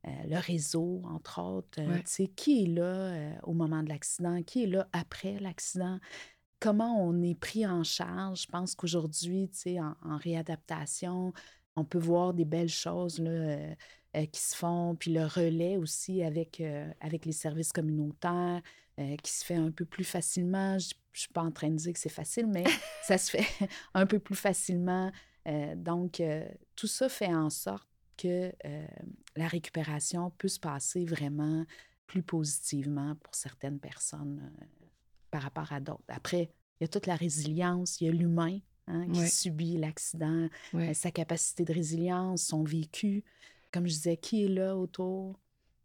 [0.07, 1.81] Euh, le réseau, entre autres.
[1.81, 4.43] Euh, sais, Qui est là euh, au moment de l'accident?
[4.43, 5.99] Qui est là après l'accident?
[6.61, 8.43] Comment on est pris en charge?
[8.43, 9.49] Je pense qu'aujourd'hui,
[9.81, 11.33] en, en réadaptation,
[11.77, 13.75] on peut voir des belles choses là,
[14.33, 16.63] qui se font, puis le relais aussi avec,
[17.01, 18.63] avec les services communautaires
[18.97, 20.79] qui se fait un peu plus facilement.
[20.79, 22.65] Je ne suis pas en train de dire que c'est facile, mais
[23.03, 23.47] ça se fait
[23.95, 25.11] un peu plus facilement.
[25.77, 26.23] donc,
[26.77, 28.87] tout ça fait en sorte que euh,
[29.37, 31.65] la récupération peut se passer vraiment
[32.07, 34.87] plus positivement pour certaines personnes euh,
[35.31, 36.05] par rapport à d'autres.
[36.09, 36.51] Après,
[36.81, 40.95] il y a toute la résilience, il y a l'humain hein, qui subit l'accident, euh,
[40.95, 43.25] sa capacité de résilience, son vécu.
[43.75, 45.39] Comme je disais, qui est là autour?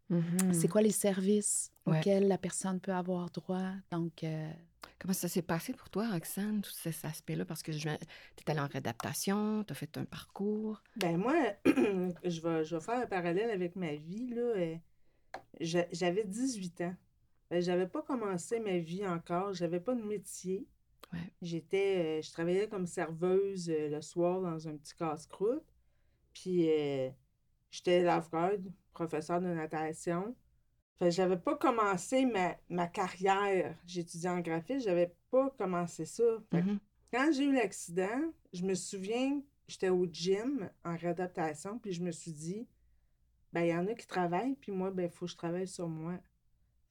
[0.08, 0.68] C'est mm-hmm.
[0.68, 3.72] quoi les services auxquels la personne peut avoir droit?
[3.92, 4.24] Donc,
[5.00, 7.46] Comment ça s'est passé pour toi, Roxane, tout cet aspect-là?
[7.46, 10.82] Parce que tu es allée en réadaptation, tu as fait un parcours.
[10.96, 14.28] Ben moi, je, vais, je vais faire un parallèle avec ma vie.
[14.28, 14.42] Là.
[14.42, 14.76] Euh,
[15.60, 16.94] j'avais 18 ans.
[17.50, 19.54] Ben, j'avais pas commencé ma vie encore.
[19.54, 20.66] J'avais pas de métier.
[21.40, 25.64] J'étais, euh, je travaillais comme serveuse euh, le soir dans un petit casse-croûte.
[26.34, 26.68] Puis
[27.70, 28.58] j'étais lifeguard,
[28.92, 30.34] professeur de natation
[31.08, 32.26] j'avais pas commencé
[32.68, 33.74] ma, carrière.
[33.86, 36.22] J'étudiais en graphisme, j'avais pas commencé ça.
[36.52, 36.78] Mm-hmm.
[37.12, 42.10] Quand j'ai eu l'accident, je me souviens, j'étais au gym en réadaptation, puis je me
[42.10, 42.68] suis dit,
[43.52, 45.66] ben, il y en a qui travaillent, puis moi, ben, il faut que je travaille
[45.66, 46.18] sur moi.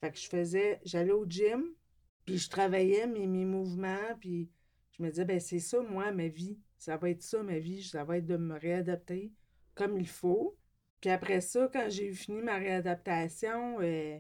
[0.02, 1.64] Fait que je faisais, j'allais au gym,
[2.26, 4.50] puis je travaillais mes, mes mouvements, puis
[4.92, 6.58] je me disais, ben, c'est ça, moi, ma vie.
[6.78, 7.84] Ça va être ça, ma vie.
[7.84, 9.34] Ça va être de me réadapter
[9.76, 10.58] comme il faut.
[11.02, 14.18] Puis après ça, quand j'ai eu fini ma réadaptation, euh,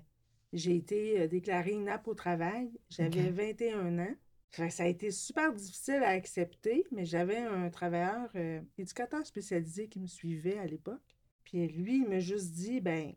[0.54, 2.72] j'ai été euh, déclarée inapte au travail.
[2.90, 4.16] J'avais 21 ans.
[4.52, 10.00] ça a été super difficile à accepter, mais j'avais un travailleur euh, éducateur spécialisé qui
[10.00, 11.18] me suivait à l'époque.
[11.44, 13.14] Puis lui, il m'a juste dit ben,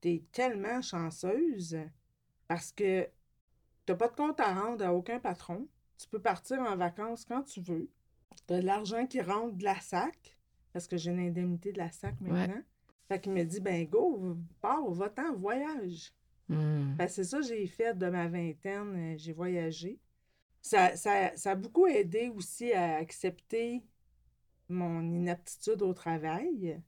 [0.00, 1.78] t'es tellement chanceuse
[2.48, 3.08] parce que
[3.86, 5.66] t'as pas de compte à rendre à aucun patron.
[5.96, 7.88] Tu peux partir en vacances quand tu veux.
[8.46, 10.36] T'as de l'argent qui rentre de la SAC,
[10.72, 12.62] parce que j'ai une indemnité de la SAC maintenant.
[13.08, 16.12] Fait qu'il me dit, ben go, pars, va-t'en, voyage.
[16.48, 16.96] Hmm.
[17.08, 19.98] c'est ça que j'ai fait de ma vingtaine, euh, j'ai voyagé.
[20.60, 23.82] Ça, ça, ça, a beaucoup aidé aussi à accepter
[24.68, 26.80] mon inaptitude au travail.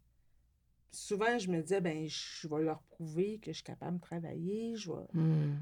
[0.92, 4.76] Souvent, je me disais, ben je vais leur prouver que je suis capable de travailler.
[4.76, 5.59] Je hmm.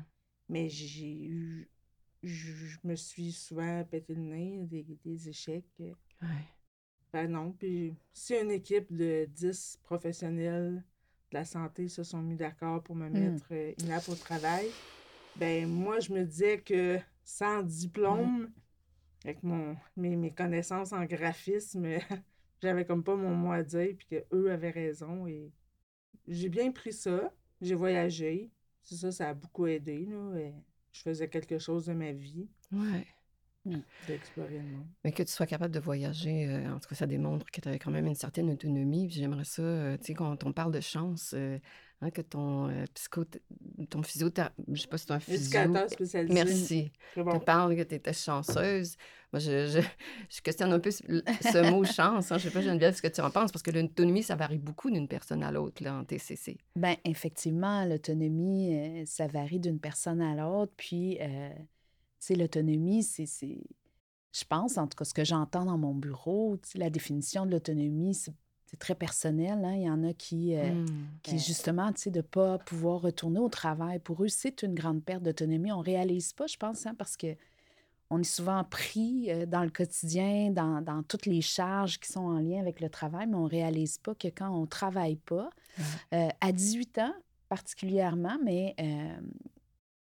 [0.49, 1.71] Mais j'ai eu.
[2.23, 5.67] Je, me suis souvent pété le nez, des, des échecs.
[5.79, 6.29] Ouais.
[7.15, 7.53] Ben non.
[7.53, 10.83] Puis si une équipe de 10 professionnels
[11.31, 13.13] de la santé se sont mis d'accord pour me hmm.
[13.13, 14.67] mettre euh, inapte au travail,
[15.37, 18.51] ben moi, je me disais que sans diplôme,
[19.23, 21.87] avec mon, mes, connaissances en graphisme,
[22.61, 25.29] j'avais comme pas mon mot à dire, puis qu'eux avaient raison.
[25.29, 25.53] Et
[26.27, 27.33] j'ai bien pris ça.
[27.61, 28.51] J'ai voyagé.
[28.83, 30.05] C'est ça, ça a beaucoup aidé.
[30.07, 30.51] Là.
[30.91, 32.49] Je faisais quelque chose de ma vie.
[32.73, 33.07] Ouais.
[33.67, 33.79] Mmh.
[34.07, 34.87] D'explorer le monde.
[35.05, 37.69] Mais que tu sois capable de voyager, euh, en tout cas, ça démontre que tu
[37.69, 39.09] avais quand même une certaine autonomie.
[39.11, 41.59] J'aimerais ça, euh, tu sais, quand on parle de chance, euh,
[42.03, 43.25] hein, que ton psycho,
[43.89, 45.61] ton physiothérapeute, je sais pas si c'est un physio.
[45.89, 46.35] spécialisé.
[46.35, 46.93] Merci.
[47.15, 48.97] Tu parles que tu étais chanceuse.
[49.33, 49.81] Moi, je, je,
[50.29, 52.31] je, questionne un peu ce, mot chance.
[52.33, 52.37] Hein.
[52.37, 54.91] Je sais pas, Geneviève, ce que tu en penses, parce que l'autonomie, ça varie beaucoup
[54.91, 56.59] d'une personne à l'autre, là, en TCC.
[56.77, 60.73] Bien, effectivement, l'autonomie, ça varie d'une personne à l'autre.
[60.77, 61.19] Puis
[62.25, 63.27] sais, l'autonomie, c'est,
[64.35, 68.15] je pense, en tout cas, ce que j'entends dans mon bureau, la définition de l'autonomie,
[68.15, 68.35] c'est,
[68.81, 69.65] très personnel.
[69.65, 69.75] Hein.
[69.77, 70.87] Il y en a qui, euh, mmh,
[71.23, 74.75] qui justement, tu sais, de ne pas pouvoir retourner au travail, pour eux, c'est une
[74.75, 75.71] grande perte d'autonomie.
[75.71, 77.37] On ne réalise pas, je pense, hein, parce que
[78.11, 82.25] on est souvent pris euh, dans le quotidien, dans, dans, toutes les charges qui sont
[82.25, 85.17] en lien avec le travail, mais on ne réalise pas que quand on ne travaille
[85.17, 85.51] pas,
[86.13, 87.15] euh, à 18 ans,
[87.49, 88.75] particulièrement, mais,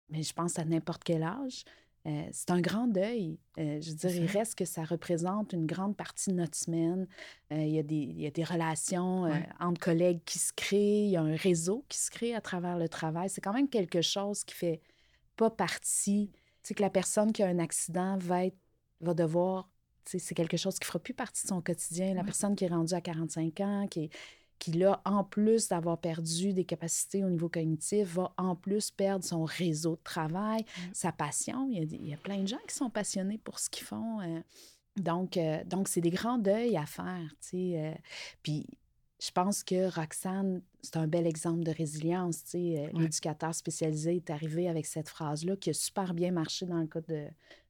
[0.09, 1.65] mais je pense à n'importe quel âge.
[2.07, 3.37] Euh, c'est un grand deuil.
[3.57, 7.07] Euh, je veux dire, il reste que ça représente une grande partie de notre semaine.
[7.51, 11.11] il, y a des, il y a des relations entre collègues qui se créent, il
[11.11, 13.29] y a un réseau qui se crée à travers le travail.
[13.29, 14.81] C'est quand même quelque chose qui fait
[15.35, 16.31] pas partie.
[16.63, 18.57] Tu que la personne qui a un accident va, être,
[18.99, 19.69] va devoir
[20.05, 22.13] c'est quelque chose qui ne fera plus partie de son quotidien.
[22.13, 24.09] La personne qui est rendue à 45 ans, qui,
[24.61, 29.25] qui là, en plus d'avoir perdu des capacités au niveau cognitif, va en plus perdre
[29.25, 31.67] son réseau de travail, sa passion.
[31.71, 34.21] Il y, a, plein de gens qui sont passionnés pour ce qu'ils font.
[34.21, 34.39] Euh.
[34.97, 37.33] donc, euh, donc c'est des grands deuils à faire.
[37.55, 37.93] Euh.
[38.43, 38.67] puis
[39.19, 42.43] je pense que Roxane, c'est un bel exemple de résilience.
[42.53, 47.01] L'éducateur spécialisé est arrivé avec cette phrase-là qui a super bien marché dans le cas
[47.01, 47.25] de,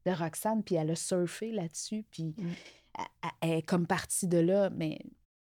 [0.05, 2.49] de Roxane, puis elle a surfé là-dessus, puis mmh.
[3.41, 4.69] elle, est comme partie de là.
[4.71, 4.99] Mais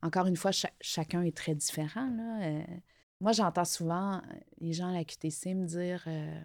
[0.03, 2.11] encore une fois, chacun est très différent.
[2.11, 2.43] Là.
[2.43, 2.63] Euh.
[3.21, 4.21] moi, j'entends souvent euh,
[4.61, 6.41] les gens à la QTC me dire euh,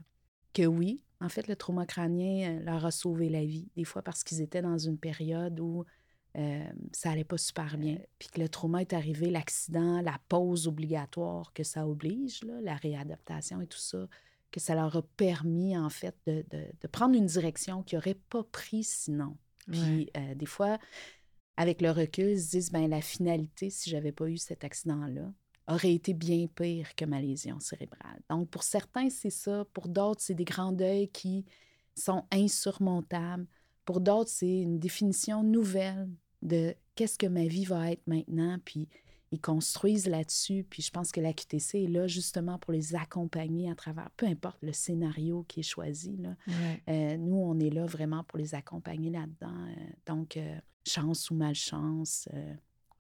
[0.54, 4.24] que oui, en fait, le trauma crânien leur a sauvé la vie, des fois parce
[4.24, 5.84] qu'ils étaient dans une période où
[6.92, 7.98] ça allait pas super bien.
[8.20, 12.76] Puis que le trauma est arrivé, l'accident, la pause obligatoire que ça oblige, là, la
[12.76, 14.08] réadaptation et tout ça,
[14.52, 18.44] que ça leur a permis, en fait, de, de, prendre une direction qu'ils n'auraient pas
[18.44, 19.36] pris sinon.
[19.72, 20.78] Puis, des fois,
[21.58, 25.34] avec le recul, ils se disent, ben la finalité, si j'avais pas eu cet accident-là,
[25.68, 28.22] aurait été bien pire que ma lésion cérébrale.
[28.30, 29.66] Donc, pour certains, c'est ça.
[29.74, 31.46] Pour d'autres, c'est des grands deuils qui
[31.96, 33.48] sont insurmontables.
[33.84, 36.10] Pour d'autres, c'est une définition nouvelle
[36.42, 38.88] de qu'est-ce que ma vie va être maintenant, puis
[39.32, 40.66] ils construisent là-dessus.
[40.70, 44.26] Puis je pense que la QTC est là justement pour les accompagner à travers, peu
[44.26, 46.18] importe le scénario qui est choisi.
[46.18, 46.36] Là.
[46.90, 49.68] Euh, nous, on est là vraiment pour les accompagner là-dedans.
[49.68, 52.30] Euh, donc, euh, chance ou malchance,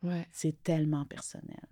[0.03, 0.25] ouais.
[0.31, 1.67] c'est tellement personnel.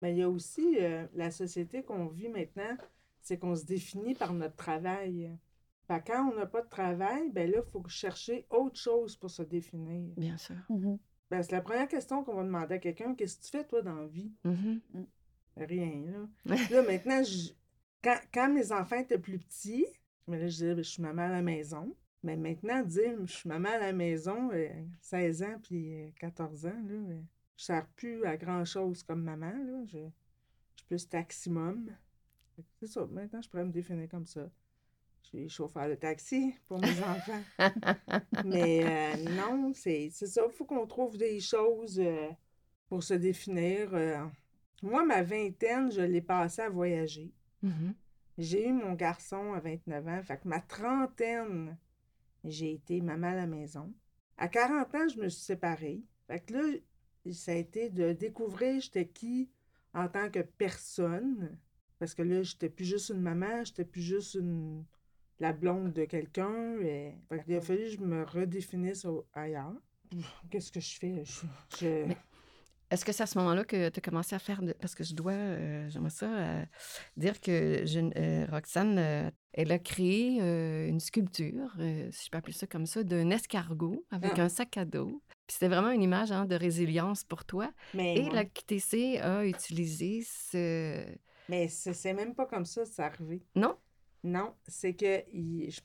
[0.00, 0.78] Mais il y a aussi
[1.14, 2.76] la société qu'on vit maintenant,
[3.20, 5.30] c'est qu'on se définit par notre travail.
[5.88, 9.42] quand on n'a pas de travail, ben là, il faut chercher autre chose pour se
[9.42, 10.14] définir.
[10.16, 10.56] Bien sûr.
[10.70, 10.98] Mm-hmm.
[11.30, 13.14] Ben, c'est la première question qu'on va demander à quelqu'un.
[13.14, 14.32] Qu'est-ce que tu fais, toi, dans la vie?
[14.44, 14.80] Mm-hmm.
[14.94, 15.06] Mm.
[15.56, 16.56] Rien, là.
[16.70, 17.22] là, maintenant,
[18.02, 19.86] quand, quand, mes enfants étaient plus petits,
[20.26, 21.94] mais là, je disais, ben, je suis maman à la maison.
[22.22, 24.50] Mais maintenant, dire, je suis maman à la maison,
[25.00, 27.22] 16 euh, ans puis 14 euh, ans, là, euh, je ne
[27.56, 29.84] sers plus à grand-chose comme maman, là.
[29.86, 31.90] Je, je suis plus taximum.
[32.80, 34.50] C'est ça, maintenant, je pourrais me définir comme ça.
[35.22, 37.42] Je suis chauffeur de taxi pour mes enfants.
[38.44, 40.42] Mais euh, non, c'est ça.
[40.46, 42.28] Il faut qu'on trouve des choses euh,
[42.88, 43.94] pour se définir.
[43.94, 44.24] Euh.
[44.82, 47.32] moi, ma vingtaine, je l'ai passée à voyager.
[47.62, 47.94] Mm-hmm.
[48.38, 50.22] J'ai eu mon garçon à 29 ans.
[50.22, 51.76] Fait que ma trentaine,
[52.44, 53.92] j'ai été maman à la maison.
[54.38, 56.02] À 40 ans, je me suis séparée.
[56.26, 56.78] Fait que là,
[57.32, 59.50] ça a été de découvrir j'étais qui
[59.92, 61.58] en tant que personne.
[61.98, 64.84] Parce que là, j'étais plus juste une maman, j'étais plus juste une
[65.40, 66.78] la blonde de quelqu'un.
[66.82, 67.14] Et...
[67.46, 69.74] Il a fallu que je me redéfinisse ailleurs.
[70.50, 71.22] Qu'est-ce que je fais?
[72.90, 74.62] Est-ce que c'est à ce moment-là que tu as commencé à faire...
[74.80, 76.64] Parce que je dois, euh, j'aimerais ça, euh,
[77.18, 80.40] dire que je, euh, Roxane, elle a créé
[80.88, 81.76] une sculpture,
[82.10, 84.44] si je peux appeler ça comme ça, d'un escargot avec ah.
[84.44, 85.22] un sac à dos.
[85.46, 87.70] Puis c'était vraiment une image hein, de résilience pour toi.
[87.94, 91.04] Et la QTC a utilisé ce...
[91.50, 93.42] Mais c'est même pas comme ça, c'est arrivé.
[93.54, 93.76] Non?
[94.24, 95.24] Non, c'est que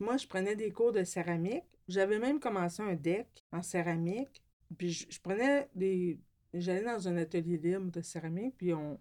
[0.03, 1.65] moi, je prenais des cours de céramique.
[1.87, 4.41] J'avais même commencé un deck en céramique.
[4.77, 6.19] Puis je, prenais des.
[6.53, 8.99] J'allais dans un atelier libre de céramique, puis on,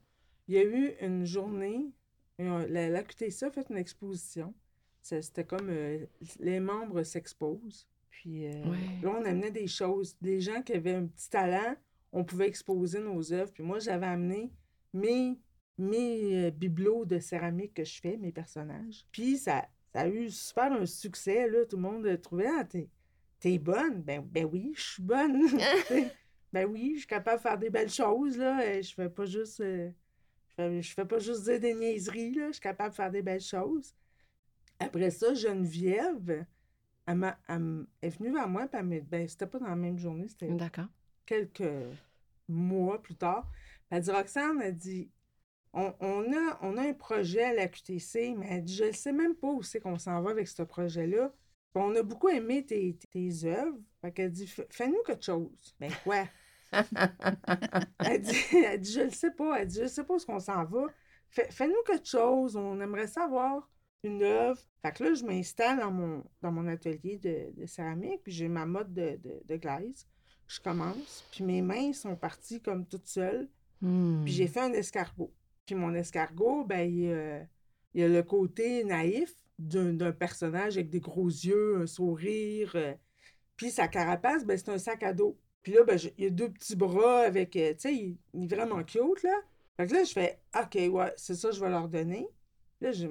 [0.49, 1.93] il y a eu une journée.
[2.39, 4.55] la, la QTC a fait une exposition.
[5.03, 6.07] C'était comme euh,
[6.39, 7.89] les membres s'exposent.
[8.11, 8.65] Puis euh,
[9.03, 10.17] là, on amenait des choses.
[10.21, 11.75] Des gens qui avaient un petit talent,
[12.13, 13.53] on pouvait exposer nos œuvres.
[13.53, 14.53] Puis moi, j'avais amené
[14.93, 15.39] mes
[15.79, 19.05] mes euh, bibelots de céramique que je fais, mes personnages.
[19.11, 21.65] Puis ça, ça a eu super un succès, là.
[21.67, 24.03] Tout le monde trouvait, ah, t'es, bonne.
[24.03, 25.43] Ben, ben oui, je suis bonne.
[26.53, 28.81] ben oui, je suis capable de faire des belles choses, là.
[28.81, 29.61] Je fais pas juste...
[29.61, 29.91] Euh,
[30.59, 32.49] je, fais, pas juste dire des niaiseries, là.
[32.49, 33.95] Je suis capable de faire des belles choses.
[34.79, 36.45] Après ça, Geneviève,
[37.07, 40.29] elle, est venue vers moi, puis elle m'a ben, c'était pas dans la même journée,
[40.29, 40.49] c'était
[41.25, 41.63] quelques
[42.49, 43.51] mois plus tard.
[43.91, 45.11] Elle dit, Roxane, elle dit,
[45.75, 49.49] on, a, on a un projet à la QTC, mais je ne sais même pas
[49.49, 51.33] où c'est qu'on s'en va avec ce projet-là.
[51.75, 53.79] On a beaucoup aimé tes, tes œuvres.
[54.03, 55.75] Fait qu'elle dit Fais-nous quelque chose.
[55.81, 56.29] Ben quoi?
[57.99, 59.61] elle, dit, Je ne sais pas.
[59.61, 60.87] Elle dit Je ne sais pas où qu'on s'en va.
[61.31, 62.57] Fais-nous quelque chose.
[62.57, 63.71] On aimerait savoir
[64.03, 64.61] une œuvre.
[64.83, 68.67] Fait que là, je m'installe dans mon, dans mon atelier de, céramique, puis j'ai ma
[68.67, 70.07] mode de, de, glaise.
[70.49, 73.49] Je commence, puis mes mains sont parties comme toutes seules.
[73.81, 74.49] Puis j'ai hmm.
[74.49, 75.33] fait un escargot.
[75.67, 77.43] Puis mon escargot, ben, il, euh,
[77.95, 82.73] il y a le côté naïf d'un personnage avec des gros yeux, un sourire.
[82.77, 82.95] euh,
[83.57, 85.39] puis sa carapace, ben, c'est un sac à dos.
[85.63, 88.19] Puis là, ben, je- il y a deux petits bras avec, euh, tu sais, il,
[88.35, 89.35] il est vraiment cute, là.
[89.77, 92.29] Fait que là, je fais, OK, ouais, c'est ça, je vais leur donner.
[92.81, 93.07] Là, je,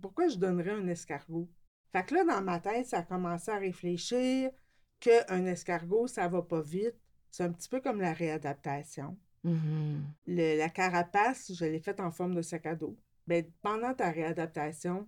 [0.00, 1.48] pourquoi je donnerais un escargot?
[1.92, 4.50] Fait que là, dans ma tête, ça a commencé à réfléchir
[5.00, 6.94] qu'un escargot, ça va pas vite.
[7.30, 9.16] C'est un petit peu comme la réadaptation.
[9.44, 10.02] Mhm.
[10.26, 12.96] Le- la carapace, je l'ai faite en forme de sac à dos.
[13.26, 15.06] Ben, pendant ta réadaptation,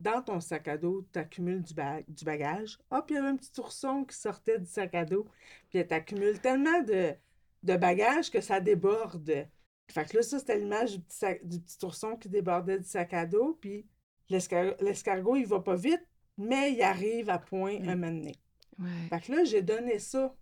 [0.00, 2.78] dans ton sac à dos, tu accumules du, ba- du bagage.
[2.90, 5.26] Hop, il y avait un petit ourson qui sortait du sac à dos.
[5.70, 7.14] Puis tu accumules tellement de,
[7.62, 9.46] de bagages que ça déborde.
[9.90, 11.04] Fait que là, ça, c'était l'image du
[11.44, 13.58] du petit ourson qui débordait du sac à dos.
[13.60, 13.86] Puis
[14.30, 16.04] l'escar- l'escargot, il va pas vite,
[16.38, 18.34] mais il arrive à point un moment donné.
[18.78, 18.88] Ouais.
[19.08, 20.34] Fait que là, j'ai donné ça.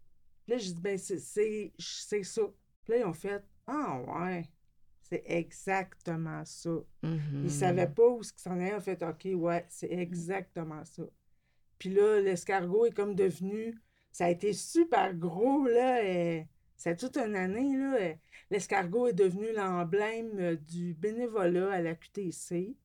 [0.44, 1.18] Puis là, j'ai dit, ben, c'est
[2.24, 2.42] ça.
[2.84, 4.44] Puis là, ils ont fait, ah ouais,
[5.02, 6.70] c'est exactement ça.
[7.02, 7.42] Mhm.
[7.44, 8.58] Ils savaient pas où ce s'en.
[8.58, 11.02] Ils ont fait, OK, ouais, c'est exactement ça.
[11.78, 13.74] Puis là, l'escargot est comme devenu,
[14.10, 16.04] ça a été super gros, là.
[16.04, 18.00] et c'est toute une année, là.
[18.00, 18.18] et
[18.50, 22.76] L'escargot est devenu l'emblème euh, du bénévolat à la QTC.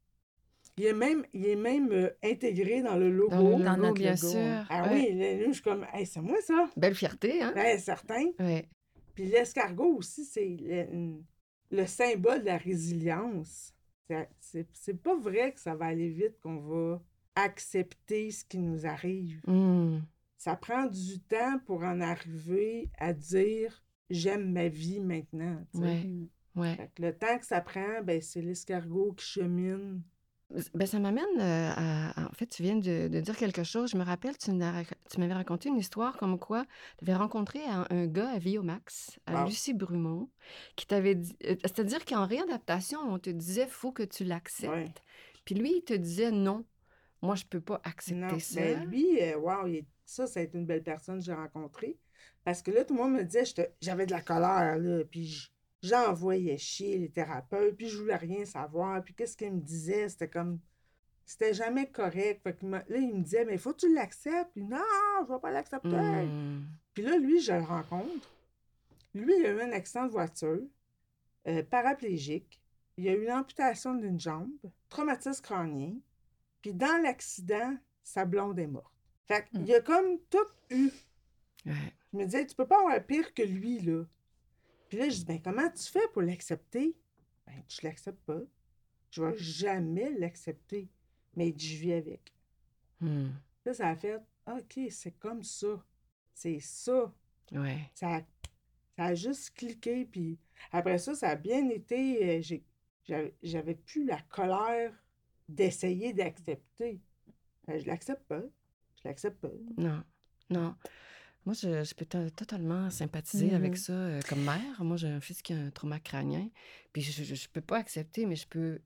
[0.78, 3.36] Il est même, il est même euh, intégré dans le logo.
[3.36, 4.66] Dans le Dans logo, notre bien logo, sûr.
[4.70, 4.94] Ah Ouais.
[5.12, 6.70] oui, là, là, je suis comme, hey, c'est moi ça.
[6.78, 7.52] Belle fierté, hein?
[7.56, 8.26] Ben, certain.
[8.40, 8.70] Ouais.
[9.18, 11.16] Puis l'escargot aussi, c'est le,
[11.72, 13.74] le symbole de la résilience.
[14.40, 17.02] C'est- pas vrai que ça va aller vite, qu'on va
[17.34, 19.42] accepter ce qui nous arrive.
[19.48, 20.04] Mhm.
[20.38, 25.66] Ça prend du temps pour en arriver à dire j'aime ma vie maintenant.
[25.74, 26.06] Ouais.
[26.56, 26.92] Ouais.
[27.00, 30.04] Le temps que ça prend, ben, c'est l'escargot qui chemine.
[30.74, 33.92] Ben, ça m'amène euh, à, à- En fait, tu viens de, de dire quelque chose.
[33.92, 36.66] Je me rappelle, tu m'avais raconté une histoire comme quoi
[36.98, 39.44] tu avais rencontré un, un gars à Viomax, à.
[39.46, 40.30] Lucie Brumont,
[40.78, 41.36] qui t'avait dit.
[41.46, 44.72] euh, C'est-à-dire qu'en réadaptation, on te disait faut que tu l'acceptes.
[44.74, 44.86] Ouais.
[45.44, 46.64] Puis lui, il te disait non.
[47.22, 48.62] Moi, je peux pas accepter Non, ça.
[48.62, 51.98] ben lui, euh, wow, est- ça, ça a été une belle personne que j'ai rencontrée.
[52.46, 53.44] Parce que là, tout le monde me disait,
[53.82, 55.52] j'avais de la colère, là, puis
[55.88, 60.30] j'envoyais chier les thérapeutes, puis je voulais rien savoir, puis qu'est-ce qu'ils me disaient, c'était
[60.30, 60.60] comme,
[61.28, 62.42] c'était jamais correct.
[62.42, 64.52] Fait que là, il me disait, mais faut que tu l'acceptes.
[64.54, 64.78] Puis non,
[65.28, 65.90] je vais pas l'accepter.
[65.90, 66.64] Hmm.
[66.94, 68.34] Puis là, lui, je le rencontre.
[69.14, 70.64] Lui, il a eu un accident de voiture,
[71.48, 72.62] euh, paraplégique.
[72.96, 74.50] Il a eu une amputation d'une jambe,
[74.90, 75.96] traumatisme crânien.
[76.62, 78.94] Puis dans l'accident, sa blonde est morte.
[79.26, 80.38] Fait qu'il a comme tout
[80.70, 80.90] eu.
[81.66, 81.94] Ouais.
[82.14, 84.06] Je me disais, tu peux pas avoir pire que lui, là.
[84.90, 86.96] Puis là, je dis, ben comment tu fais pour l'accepter?
[87.46, 88.42] Ben, je l'accepte pas.
[89.12, 90.90] Je vais jamais l'accepter.
[91.36, 92.34] Mais je vis avec.
[93.00, 93.30] Hmm.
[93.66, 95.84] Là, ça a fait, OK, c'est comme ça.
[96.34, 97.14] C'est ça.
[97.52, 97.90] Ouais.
[97.94, 98.22] Ça a,
[98.96, 100.38] ça a juste cliqué, puis
[100.72, 102.42] après ça, ça a bien été.
[103.10, 104.92] euh, j'avais plus la colère
[105.48, 107.00] d'essayer d'accepter.
[107.66, 108.42] Ben, je l'accepte pas.
[109.02, 109.52] Je l'accepte pas.
[109.78, 110.04] Non,
[110.50, 110.76] non.
[111.48, 113.78] Moi, je, je peux to- totalement sympathiser avec Mhm.
[113.78, 114.84] ça euh, comme mère.
[114.84, 116.50] Moi, j'ai un fils qui a un trauma crânien.
[116.92, 118.82] Puis je, je, je peux pas accepter, mais je peux.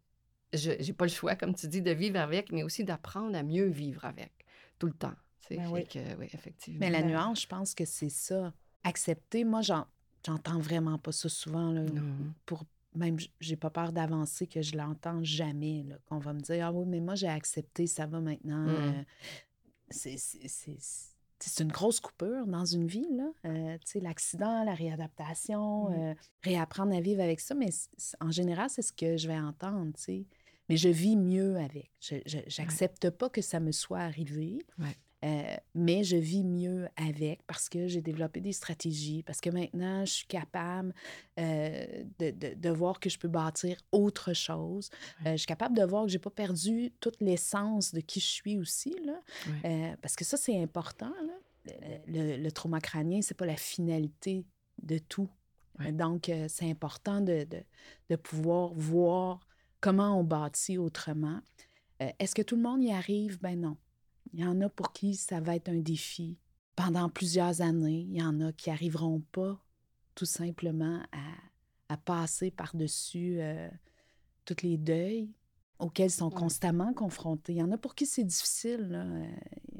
[0.54, 3.41] Je j'ai pas le choix, comme tu dis, de vivre avec, mais aussi d'apprendre à
[3.41, 4.32] mieux vivre avec.
[4.78, 5.15] Tout le temps.
[5.41, 5.58] tu sais.
[5.58, 5.88] Ben oui.
[5.88, 6.80] que, oui, effectivement.
[6.82, 8.54] Mais la Ben- nuance, je pense que c'est ça.
[8.84, 9.88] Accepter, moi, j'en-
[10.24, 11.71] j'entends vraiment pas ça souvent.
[11.71, 12.32] Là, Non.
[12.45, 15.84] pour même, j'ai pas peur d'avancer que je l'entends jamais.
[15.88, 18.67] là, Qu'on va me dire, ah oui, mais moi, j'ai accepté, ça va maintenant.
[18.67, 18.69] Mm.
[18.69, 19.04] Euh,
[19.89, 20.17] c'est-
[21.43, 23.30] c'est- une grosse coupure dans une vie, là.
[23.45, 25.93] Euh, tu sais, l'accident, la réadaptation, Mm.
[25.93, 27.56] euh, réapprendre à vivre avec ça.
[27.56, 27.69] Mais
[28.19, 30.25] en général, c'est ce que je vais entendre, tu sais.
[30.69, 31.91] Mais je vis mieux avec.
[31.99, 34.60] Je n'accepte pas que ça me soit arrivé.
[34.80, 34.95] Ouais.
[35.23, 40.04] Euh, mais je vis mieux avec parce que j'ai développé des stratégies, parce que maintenant,
[40.04, 40.95] je suis capable
[41.39, 41.86] euh,
[42.17, 44.89] de, de- de voir que je peux bâtir autre chose.
[45.27, 48.26] Euh, je suis capable de voir que j'ai pas perdu toute l'essence de qui je
[48.26, 49.22] suis aussi, là.
[50.01, 51.34] Parce que ça, c'est important, là.
[52.07, 54.45] Le, le- trauma crânien, c'est pas la finalité
[54.82, 55.30] de tout.
[55.80, 55.91] Ouais.
[55.91, 57.64] Donc, euh, c'est important de, de-
[58.09, 59.47] de pouvoir voir
[59.80, 61.39] comment on bâtit autrement.
[62.01, 63.39] Euh, Est-ce que tout le monde y arrive?
[63.41, 63.78] Ben non.
[64.34, 66.38] Il y en a pour qui ça va être un défi
[66.76, 68.05] pendant plusieurs années.
[68.09, 69.62] Il y en a qui arriveront pas
[70.16, 73.70] tout simplement à, à passer par-dessus euh,
[74.45, 75.30] tous les deuils
[75.80, 77.53] auxquels ils sont constamment confrontés.
[77.53, 78.88] Il y en a pour qui c'est difficile.
[78.89, 79.05] là.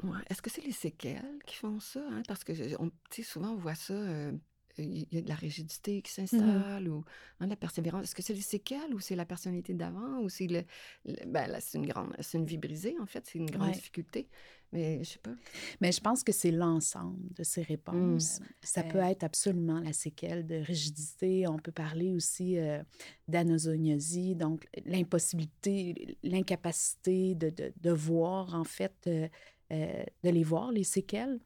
[0.04, 0.20] Ouais.
[0.30, 2.02] Est-ce que c'est les séquelles qui font ça?
[2.10, 2.24] hein?
[2.28, 2.92] Parce que on-
[3.24, 3.94] souvent, on voit ça.
[3.94, 4.32] euh,
[4.78, 7.04] Il y a de la rigidité qui s'installe ou
[7.42, 8.06] hein, de la persévérance.
[8.06, 10.64] Est-ce que c'est les séquelles ou c'est la personnalité d'avant ou c'est le,
[11.04, 13.68] le- ben là, c'est une grande, c'est une vie brisée en fait, c'est une grande
[13.68, 13.74] Ouais.
[13.74, 14.30] difficulté.
[14.72, 15.36] mais je sais pas.
[15.82, 18.40] Mais je pense que c'est l'ensemble de ces réponses.
[18.64, 21.46] Ça peut être absolument la séquelle de rigidité.
[21.50, 22.82] On peut parler aussi euh,
[23.28, 29.28] d'anosognosie, donc l'impossibilité, l'incapacité de, de, de voir, en fait, euh,
[29.72, 31.40] euh, de les voir, les séquelles.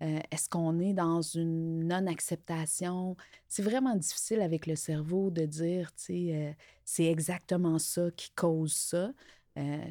[0.00, 3.16] Euh, Est-ce qu'on est dans une non-acceptation?
[3.48, 6.52] C'est vraiment difficile avec le cerveau de dire, tu sais, euh,
[6.84, 9.12] c'est exactement ça qui cause ça.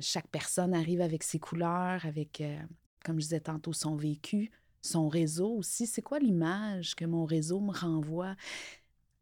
[0.01, 2.43] Chaque personne arrive avec ses couleurs, avec,
[3.05, 5.87] comme je disais tantôt, son vécu, son réseau aussi.
[5.87, 8.35] C'est quoi l'image que mon réseau me renvoie?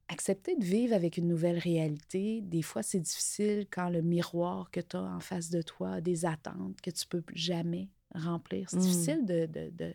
[0.07, 4.80] Accepter de vivre avec une nouvelle réalité, des fois, c'est difficile quand le miroir que
[4.80, 8.70] tu as en face de toi a des attentes que tu peux jamais remplir.
[8.70, 8.82] C'est Mm.
[8.82, 9.93] difficile de, de, de,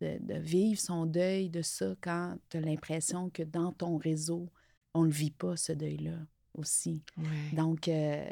[0.00, 4.48] de, de vivre son deuil de ça quand tu as l'impression que dans ton réseau,
[4.94, 6.18] on ne le vit pas, ce deuil-là
[6.54, 7.02] aussi.
[7.16, 7.56] Ouais.
[7.56, 8.24] Donc, euh,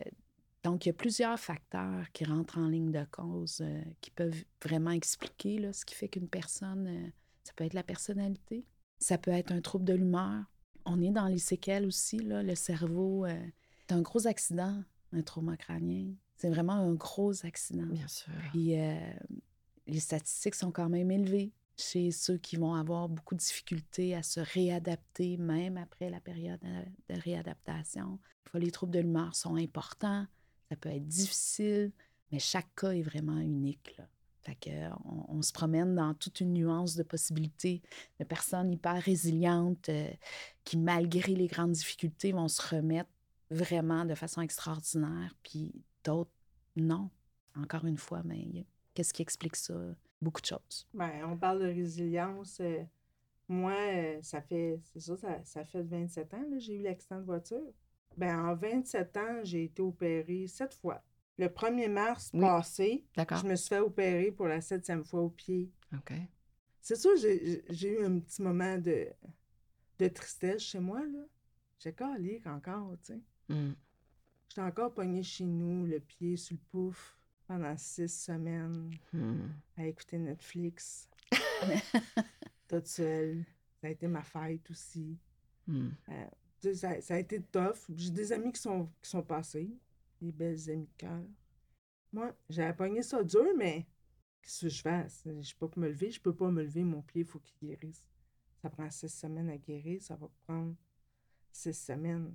[0.62, 4.44] donc, il y a plusieurs facteurs qui rentrent en ligne de cause, euh, qui peuvent
[4.62, 7.08] vraiment expliquer là, ce qui fait qu'une personne, euh,
[7.44, 8.66] ça peut être la personnalité,
[8.98, 10.44] ça peut être un trouble de l'humeur.
[10.84, 13.26] On est dans les séquelles aussi, là, le cerveau.
[13.26, 16.12] c'est un gros accident, un trauma crânien.
[16.40, 17.84] C'est vraiment un gros accident.
[17.84, 18.32] Bien sûr.
[18.50, 18.98] Puis euh,
[19.86, 24.22] les statistiques sont quand même élevées chez ceux qui vont avoir beaucoup de difficultés à
[24.22, 28.18] se réadapter, même après la période de, de réadaptation.
[28.54, 30.26] Les troubles de l'humeur sont importants,
[30.70, 31.92] ça peut être difficile,
[32.32, 33.94] mais chaque cas est vraiment unique.
[33.98, 34.08] Là.
[34.42, 37.82] Fait que, euh, on, on se promène dans toute une nuance de possibilités
[38.18, 40.08] de personnes hyper résilientes euh,
[40.64, 43.10] qui, malgré les grandes difficultés, vont se remettre
[43.50, 45.74] vraiment de façon extraordinaire, puis
[46.04, 46.30] d'autres,
[46.76, 47.10] non.
[47.56, 49.74] Encore une fois, mais qu'est-ce qui explique ça?
[50.22, 50.86] Beaucoup de choses.
[50.94, 52.60] Ben, on parle de résilience.
[52.60, 52.82] euh,
[53.48, 57.24] moi, euh, ça fait, c'est ça, ça, ça fait 27 ans, j'ai eu l'accident de
[57.24, 57.72] voiture.
[58.16, 61.02] Ben, en 27 ans, j'ai été opérée sept fois.
[61.38, 62.40] Le 1er mars Oui.
[62.40, 65.70] passé, je me suis fait opérer pour la septième fois au pied.
[65.94, 66.12] OK.
[66.82, 69.08] C'est sûr, j'ai eu un petit moment de,
[69.98, 71.24] de tristesse chez moi, là.
[71.78, 73.20] J'ai calique encore, tu sais.
[73.48, 73.72] Mm.
[74.50, 79.48] J'étais encore pognée chez nous, le pied sur le pouf, pendant six semaines, Mm.
[79.76, 81.08] à écouter Netflix.
[82.68, 83.44] Toute seule.
[83.80, 85.16] Ça a été ma fête aussi.
[85.68, 85.90] Mm.
[86.58, 87.88] Sais, Ça, ça a été tough.
[87.94, 89.70] J'ai des amis qui sont, qui sont passés,
[90.20, 91.22] des belles amies de cœur.
[92.12, 93.86] Moi, j'avais pogné ça dur, mais
[94.42, 95.06] qu'est-ce que je fais?
[95.42, 97.68] Je peux pas me lever, je peux pas me lever, mon pied, il faut qu'il
[97.68, 98.04] guérisse.
[98.60, 100.74] Ça prend six semaines à guérir, ça va prendre
[101.52, 102.34] six semaines.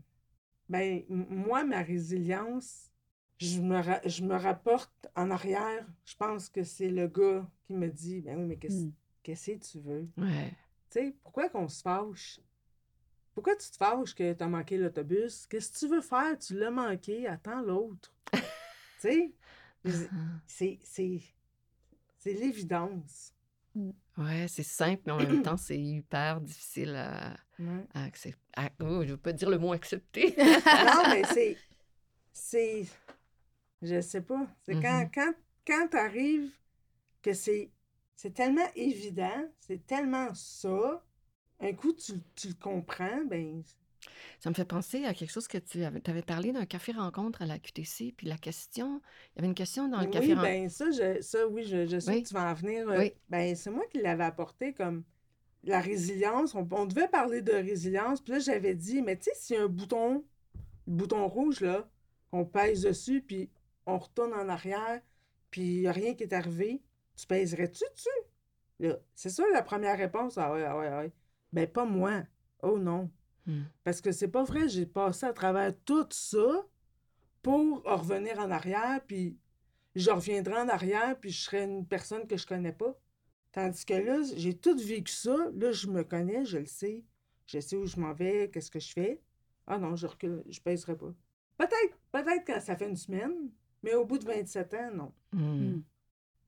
[0.69, 2.89] Ben, moi, ma résilience,
[3.37, 5.85] je me, je me rapporte en arrière.
[6.05, 8.93] Je pense que c'est le gars qui me dit, ben oui, mais qu'est-ce Mm.
[9.23, 10.07] qu'est-ce que tu veux?
[10.17, 10.49] Ouais.
[10.89, 12.39] Tu sais, pourquoi qu'on se fâche?
[13.33, 15.45] Pourquoi tu te fâches que tu as manqué l'autobus?
[15.47, 16.37] Qu'est-ce que tu veux faire?
[16.39, 18.11] Tu l'as manqué, attends l'autre.
[18.33, 18.41] tu
[18.99, 19.33] sais,
[20.11, 20.41] Ah.
[20.47, 20.79] c'est
[22.33, 23.34] l'évidence.
[24.17, 27.87] Ouais, c'est simple, mais en même temps, c'est hyper difficile à, Ouais.
[27.93, 28.39] à accepter.
[28.81, 30.35] Oh, je veux pas dire le mot accepter.
[30.71, 31.61] non, mais c'est,
[32.33, 32.85] c'est,
[33.81, 34.47] je sais pas.
[34.63, 35.11] C'est quand, Mhm.
[35.13, 35.33] quand,
[35.67, 36.51] quand tu arrives
[37.23, 37.71] que c'est,
[38.15, 41.03] c'est tellement évident, c'est tellement ça,
[41.61, 43.63] un coup tu, tu le comprends, ben,
[44.39, 47.41] Ça me fait penser à quelque chose que tu avais, avais parlé d'un café rencontre
[47.41, 49.01] à la QTC, puis la question,
[49.33, 50.47] il y avait une question dans le café Oui, rencontre.
[50.51, 52.23] ben ça, je, ça, oui, je, je sais Oui.
[52.23, 52.87] que tu vas en venir.
[52.89, 53.13] euh, Oui.
[53.29, 55.03] Ben, c'est moi qui l'avais apporté comme
[55.63, 56.53] la résilience.
[56.55, 58.21] On, on devait parler de résilience.
[58.21, 60.23] Puis là, j'avais dit, mais tu sais, s'il y a un bouton,
[60.87, 61.89] le bouton rouge, là,
[62.31, 63.49] qu'on pèse dessus, puis
[63.85, 65.01] on retourne en arrière,
[65.51, 66.81] puis il n'y a rien qui est arrivé,
[67.15, 68.95] tu pèserais-tu dessus?
[69.15, 70.37] C'est ça la première réponse.
[70.37, 71.11] Ah ouais, ah ouais, ah ouais.
[71.53, 72.23] Ben, pas moi.
[72.61, 73.09] Oh non.
[73.45, 73.63] Hmm.
[73.83, 76.65] Parce que c'est pas vrai, j'ai passé à travers tout ça
[77.41, 79.37] pour revenir en arrière, puis
[79.95, 82.97] je reviendrai en arrière, puis je serai une personne que je connais pas.
[83.51, 85.37] Tandis que là, j'ai tout vécu ça.
[85.55, 87.03] Là, je me connais, je le sais.
[87.45, 89.21] Je sais où je m'en vais, qu'est-ce que je fais.
[89.67, 91.13] Ah non, je recule, je pèserai pas.
[91.57, 93.49] Peut-être, peut-être quand ça fait une semaine,
[93.81, 95.13] mais au bout de 27 ans, non.
[95.31, 95.69] Hmm.
[95.69, 95.83] Mm.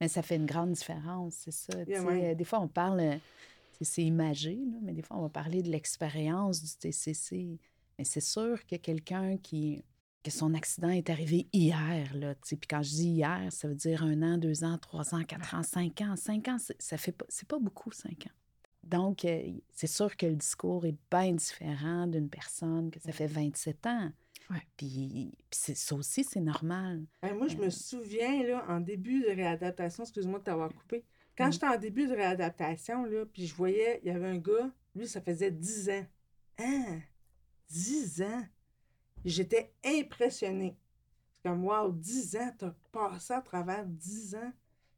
[0.02, 1.84] Mais ça fait une grande différence, c'est ça.
[1.84, 2.32] Yeah, ouais.
[2.32, 3.16] Euh, Des fois, on parle, euh,
[3.82, 7.60] c'est- imagé, là, mais des fois, on va parler de l'expérience du TCC.
[7.98, 9.84] Mais c'est sûr que quelqu'un qui
[10.24, 12.56] que son accident est arrivé hier, là, tu sais.
[12.58, 15.56] Puis quand je dis hier, ça veut dire un an, deux ans, trois ans, quatre
[15.56, 16.18] ans, cinq ans.
[16.18, 18.36] Cinq ans, c'est- ça fait pas, c'est pas beaucoup, cinq ans.
[18.84, 23.28] Donc, euh, c'est sûr que le discours est bien différent d'une personne que ça fait
[23.28, 24.12] 27 ans.
[24.50, 24.62] Ouais.
[24.76, 27.06] Puis, puis ça aussi, c'est normal.
[27.22, 31.06] Hey, moi, je me souviens, là, en début de réadaptation, excuse-moi de t'avoir coupé.
[31.38, 31.52] Quand Mm.
[31.54, 35.08] j'étais en début de réadaptation, là, puis je voyais, il y avait un gars, lui,
[35.08, 36.06] ça faisait 10 ans.
[36.58, 37.00] Hein?
[37.70, 38.44] 10 ans?
[39.26, 40.78] J'étais impressionnée.
[41.36, 44.52] C'est comme, wow, 10 ans, t'as passé à travers 10 ans.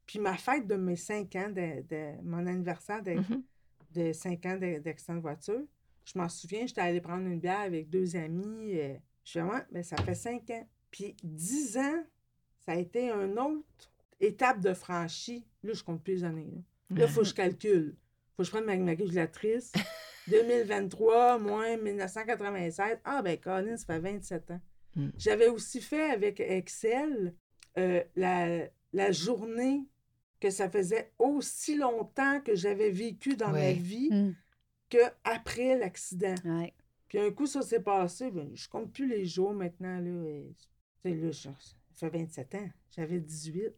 [0.06, 3.42] Puis ma fête de mes cinq ans, de, de- mon anniversaire de, Mhm.
[3.94, 5.62] de cinq ans de- d'accident de voiture,
[6.04, 8.78] je m'en souviens, j'étais allée prendre une bière avec deux amis.
[8.78, 10.66] euh, je fais, ouais, mais ça fait cinq ans.
[10.90, 12.02] Puis dix ans,
[12.64, 13.89] ça a été une autre
[14.20, 15.46] étape de franchie.
[15.62, 16.64] Là, je compte plus les années.
[16.90, 17.96] Là, il faut que je calcule.
[18.36, 19.72] faut que je prenne ma, ma calculatrice.
[20.28, 23.00] 2023 moins 1996.
[23.04, 24.60] Ah, ben, Colin, ça fait 27 ans.
[24.96, 25.08] Mm.
[25.16, 27.34] J'avais aussi fait avec Excel
[27.78, 29.86] euh, la, la journée
[30.40, 34.34] que ça faisait aussi longtemps que j'avais vécu dans ma vie Mm.
[34.88, 36.34] qu'après l'accident.
[36.44, 36.74] Ouais.
[37.08, 38.30] Puis un coup, ça s'est passé.
[38.30, 39.98] Ben, je compte plus les jours maintenant.
[40.00, 40.28] Là,
[41.04, 41.50] et, là, ça
[41.94, 42.70] fait 27 ans.
[42.90, 43.72] J'avais 18.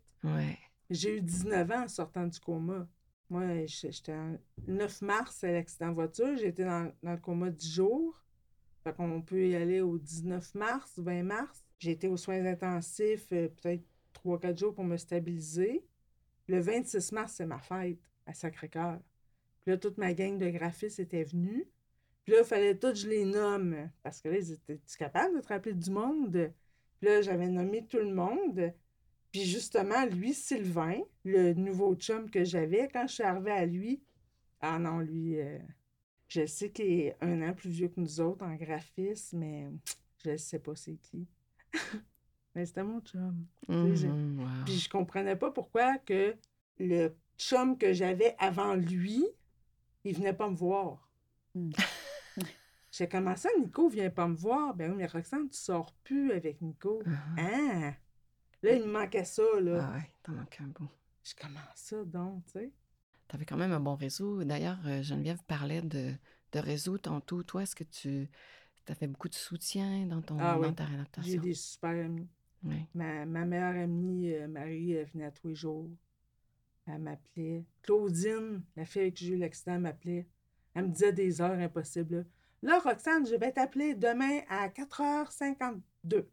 [0.91, 2.87] J'ai eu 19 ans en sortant du coma.
[3.31, 6.39] Moi, j'étais en 9 mars, c'est l'accident de voiture.
[6.43, 8.23] Été dans, dans le coma 10 jours.
[8.85, 11.65] Fait qu'on peut y aller au 19 mars, 20 mars.
[11.79, 13.85] J'ai été aux soins intensifs euh, peut-être
[14.25, 15.85] 3-4 jours pour me stabiliser.
[16.49, 18.99] Le 26 mars, c'est ma fête à Sacré-Cœur.
[19.63, 21.67] Puis là, toute ma gang de graphistes était venue.
[22.25, 23.91] Puis là, il fallait tout que je les nomme.
[24.03, 26.53] Parce que là, ils étaient -tu capable de te rappeler du monde?
[26.99, 28.73] Puis là, j'avais nommé tout le monde.
[29.33, 34.03] Puis justement, lui, Sylvain, le nouveau chum que j'avais, quand je suis arrivée à lui,
[34.61, 35.59] ah non, lui, euh,
[36.29, 39.69] je sais qu'il est un an plus vieux que nous autres en graphisme, mais
[40.25, 41.27] je ne sais pas c'est qui.
[42.55, 43.47] mais c'était mon chum.
[43.69, 44.47] j'ai- Mhm, wow.
[44.67, 46.37] Puis je comprenais pas pourquoi que
[46.79, 49.25] le chum que j'avais avant lui,
[50.05, 51.09] il venait pas me voir.
[52.93, 54.75] J'ai commencé, Nico vient pas me voir.
[54.75, 57.03] Ben oui, mais Roxane, tu sors plus avec Nico.
[57.07, 57.37] Mhm.
[57.39, 57.95] Ah!
[58.63, 59.89] Là, il me manquait ça, là.
[59.91, 60.89] Ah ouais, t'en manques un bout.
[61.25, 62.73] Je commence ça, donc, tu sais.
[63.29, 64.45] Tu avais quand même un bon réseau.
[64.45, 66.13] D'ailleurs, euh, Geneviève parlait de,
[66.53, 67.43] de réseau tantôt.
[67.43, 68.29] Toi, est-ce que tu
[68.89, 70.69] as fait beaucoup de soutien dans, ton, Ah oui,
[71.23, 72.29] J'ai des super amis.
[72.65, 72.87] Oui.
[72.95, 75.89] Ma, ma meilleure amie, euh, Marie, elle venait à tous les jours.
[76.87, 77.65] Elle m'appelait.
[77.83, 80.27] Claudine, la fille avec qui j'ai eu l'accident, m'appelait.
[80.75, 82.17] Elle me disait des heures impossibles.
[82.17, 82.25] Là,
[82.63, 86.27] Là, Roxane, je vais t'appeler demain à 4h52.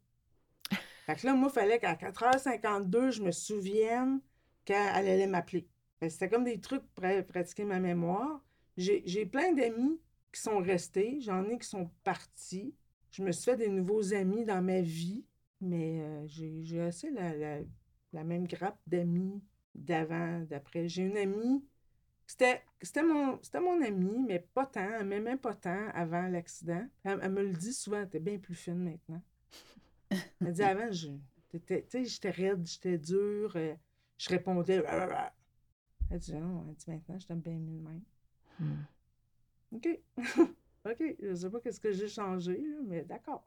[1.16, 4.22] Fait que là, moi, il fallait qu'à 4h52, je me souvienne
[4.66, 5.68] qu'elle allait m'appeler.
[6.02, 8.44] C'était comme des trucs pour pratiquer ma mémoire.
[8.78, 10.00] J'ai plein d'amis
[10.32, 11.20] qui sont restés.
[11.22, 12.74] J'en ai qui sont partis.
[13.12, 15.26] Je me suis fait des nouveaux amis dans ma vie.
[15.62, 19.42] Mais euh, j'ai assez la, même grappe d'amis
[19.76, 20.88] d'avant, d'après.
[20.88, 21.66] J'ai une amie,
[22.26, 22.64] c'était
[23.04, 26.88] mon, mon amie, mais pas tant, elle m'aimait pas tant avant l'accident.
[27.04, 29.22] Elle, elle me le dit souvent, t'es bien plus fine maintenant.
[30.42, 31.10] Elle dit avant, je,
[31.50, 33.76] t'étais- tu sais, j'étais raide, j'étais dure, euh,
[34.18, 34.84] je répondais.
[36.12, 38.02] Elle dit non, elle dit maintenant, je t'aime bien mieux de même.
[38.60, 39.76] Hmm.
[39.76, 40.00] OK.
[40.86, 43.46] OK, je sais pas qu'est-ce que j'ai changé, là, mais d'accord.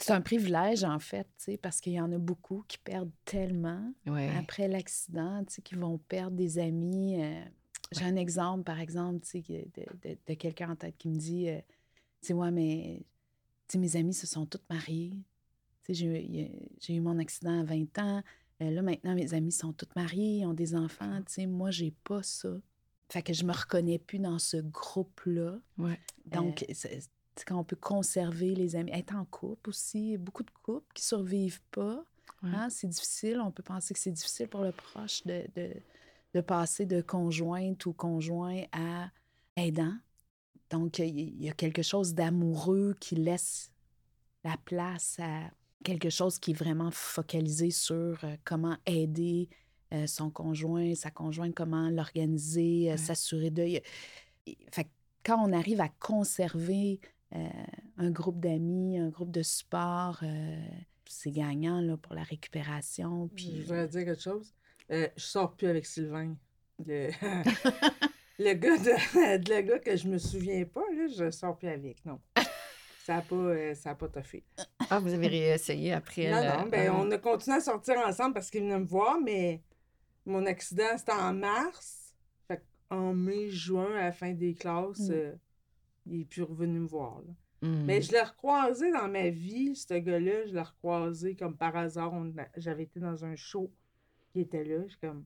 [0.00, 3.10] C'est un privilège, en fait, tu sais, parce qu'il y en a beaucoup qui perdent
[3.24, 4.30] tellement Ouais.
[4.38, 7.20] après l'accident, tu sais, qui vont perdre des amis.
[7.20, 7.42] euh,
[7.90, 11.08] J'ai un exemple, par exemple, tu sais, que- de, de- de quelqu'un en tête qui
[11.08, 11.58] me dit, euh,
[12.20, 13.00] tu sais, ouais, mais,
[13.66, 15.14] tu sais, mes amis se sont toutes mariés.
[15.88, 16.50] J'ai
[16.88, 18.22] eu- mon accident à 20 ans.
[18.62, 21.18] Euh, là, maintenant, mes amis sont toutes mariés, ils ont des enfants.
[21.26, 22.50] Tu sais, moi, j'ai pas ça.
[23.10, 25.58] Fait que je me reconnais plus dans ce groupe-là.
[25.78, 25.98] Ouais.
[26.26, 27.00] Donc, c'est
[27.46, 31.62] quand on peut conserver les amis, être en couple aussi, beaucoup de couples qui survivent
[31.70, 32.04] pas.
[32.42, 32.50] Ouais.
[32.52, 35.72] hein, c'est difficile, on peut penser que c'est difficile pour le proche de, de,
[36.34, 39.10] de passer de conjointe ou conjoint à
[39.56, 39.94] aidant.
[40.70, 43.70] Donc, il y- il y a quelque chose d'amoureux qui laisse
[44.44, 45.50] la place à
[45.84, 49.48] quelque chose qui est vraiment focalisé sur euh, comment aider
[49.94, 52.96] euh, son conjoint, sa conjointe, comment l'organiser, euh, Ouais.
[52.98, 53.62] s'assurer de...
[53.62, 53.82] il y a-
[54.46, 54.88] il- Fait
[55.24, 57.00] quand on arrive à conserver
[57.34, 57.48] euh,
[57.98, 60.60] un groupe d'amis, un groupe de support, euh,
[61.06, 63.28] c'est gagnant là, pour la récupération.
[63.36, 64.54] Je voudrais dire quelque chose.
[64.90, 66.34] Euh, je sors plus avec Sylvain.
[66.86, 67.10] Le,
[68.38, 71.68] le gars de, de le gars que je me souviens pas, là, je sors plus
[71.68, 72.18] avec, non.
[73.08, 74.44] Ça n'a pas, euh, ça a pas toffé.
[74.90, 78.50] Ah, vous avez réessayé après Non, non, ben, on a continué à sortir ensemble parce
[78.50, 79.62] qu'il venait me voir, mais
[80.26, 82.14] mon accident, c'était en mars.
[82.46, 85.12] Fait en mai, juin, à la fin des classes, Mm.
[85.12, 85.32] euh,
[86.04, 87.22] il est plus revenu me voir.
[87.62, 87.86] Hmm.
[87.86, 92.12] Mais je l'ai recroisé dans ma vie, ce gars-là, je l'ai recroisé comme par hasard.
[92.58, 93.72] J'avais été dans un show
[94.32, 94.86] qui était là.
[94.86, 95.24] J'étais comme,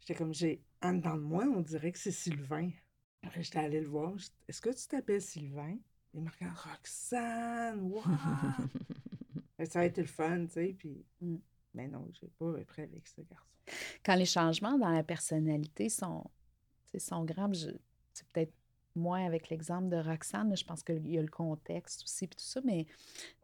[0.00, 2.70] j'étais comme, j'ai, en dedans de moi, on dirait que c'est Sylvain.
[3.22, 4.14] Après, j'étais allée le voir.
[4.48, 5.76] Est-ce que tu t'appelles Sylvain?
[6.14, 8.02] Il me regarde, Roxane, wow!
[9.58, 11.04] Que ça a été le fun, tu sais, puis...
[11.20, 11.36] Mm.
[11.74, 13.46] Mais non, j'ai pas prêt avec ce garçon.
[14.04, 16.24] quand les changements dans la personnalité sont,
[16.86, 17.68] tu sais, sont grands, je-
[18.12, 18.52] c'est peut-être
[18.96, 22.44] moins avec l'exemple de Roxane, je pense qu'il y a le contexte aussi, puis tout
[22.44, 22.90] ça, mais tu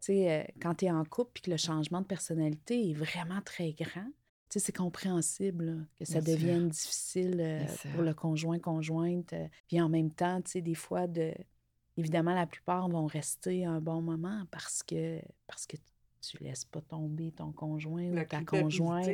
[0.00, 3.40] sais, euh, quand tu es en couple puis que le changement de personnalité est vraiment
[3.42, 4.10] très grand,
[4.48, 6.34] Tu sais, c'est compréhensible là, que ça Bien sûr.
[6.40, 9.32] devienne difficile euh, pour le conjoint, conjointe.
[9.34, 11.32] euh, puis en même temps, tu sais, des fois, de...
[11.96, 15.76] évidemment, la plupart vont rester un bon moment parce que, parce que
[16.20, 19.04] tu laisses pas tomber ton conjoint La ou ta conjointe.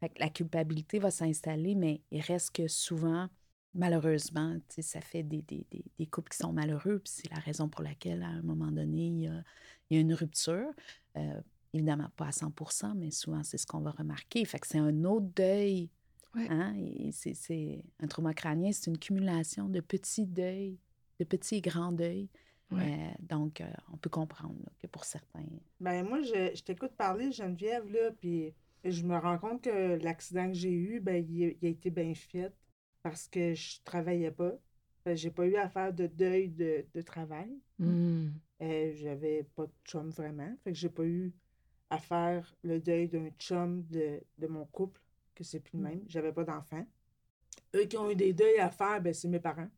[0.00, 3.28] Fait que la culpabilité va s'installer, mais il reste que souvent,
[3.74, 7.68] malheureusement, ça fait des, des, des, des couples qui sont malheureux, puis c'est la raison
[7.68, 9.42] pour laquelle, à un moment donné, il y a,
[9.90, 10.68] il y a une rupture.
[11.16, 11.40] Euh,
[11.72, 14.44] évidemment, pas à 100% mais souvent, c'est ce qu'on va remarquer.
[14.44, 15.90] Fait que c'est un autre deuil.
[16.34, 16.46] Ouais.
[16.50, 16.74] Hein?
[17.12, 20.78] C'est- Un trauma crânien, c'est une cumulation de petits deuils,
[21.18, 22.28] de petits et grands deuils.
[22.70, 22.80] Ouais.
[22.98, 25.44] Euh, donc, euh, on peut comprendre là, que pour certains...
[25.80, 28.54] Ben moi, je, je t'écoute parler, Geneviève, là, puis
[28.84, 31.90] je me rends compte que l'accident que j'ai eu, ben, il, a- il a été
[31.90, 32.52] bien fait
[33.02, 34.52] parce que je travaillais pas.
[35.04, 37.50] Que J'ai pas eu à faire de deuil de, de travail.
[37.78, 38.28] Hmm.
[38.62, 40.56] Euh, J'avais pas de chum vraiment.
[40.64, 41.32] Fait que j'ai pas eu
[41.90, 45.00] à faire le deuil d'un chum de, de mon couple,
[45.34, 45.86] que c'est plus le Mm.
[45.88, 46.00] même.
[46.08, 46.86] J'avais pas d'enfants.
[47.74, 49.68] Eux qui ont eu des deuils à faire, ben, c'est mes parents.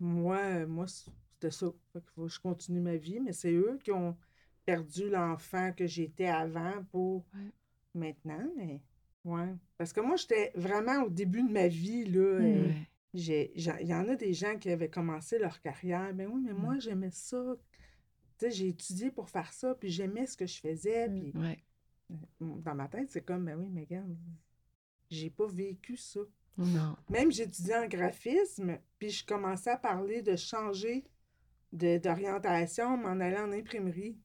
[0.00, 1.66] Moi, euh, moi c'était ça.
[1.92, 4.16] Fait qu'il faut que je continue ma vie, mais c'est eux qui ont
[4.64, 7.52] perdu l'enfant que j'étais avant pour Ouais.
[7.94, 8.50] maintenant.
[8.56, 8.80] Mais
[9.24, 9.54] ouais.
[9.78, 12.20] Parce que moi, j'étais vraiment au début de ma vie, là.
[12.20, 12.72] euh,
[13.14, 16.12] Il y en a des gens qui avaient commencé leur carrière.
[16.12, 17.56] Ben oui, mais moi, j'aimais ça.
[18.38, 21.08] Tu sais, j'ai étudié pour faire ça, puis j'aimais ce que je faisais.
[21.08, 21.58] Puis Ouais.
[22.10, 22.16] euh,
[22.60, 24.14] dans ma tête, c'est comme, ben oui, mais regarde,
[25.10, 26.20] j'ai pas vécu ça.
[26.58, 26.96] Non.
[27.10, 31.04] Même j'étudiais en graphisme, puis je commençais à parler de changer
[31.72, 34.16] de- d'orientation, m'en aller en imprimerie.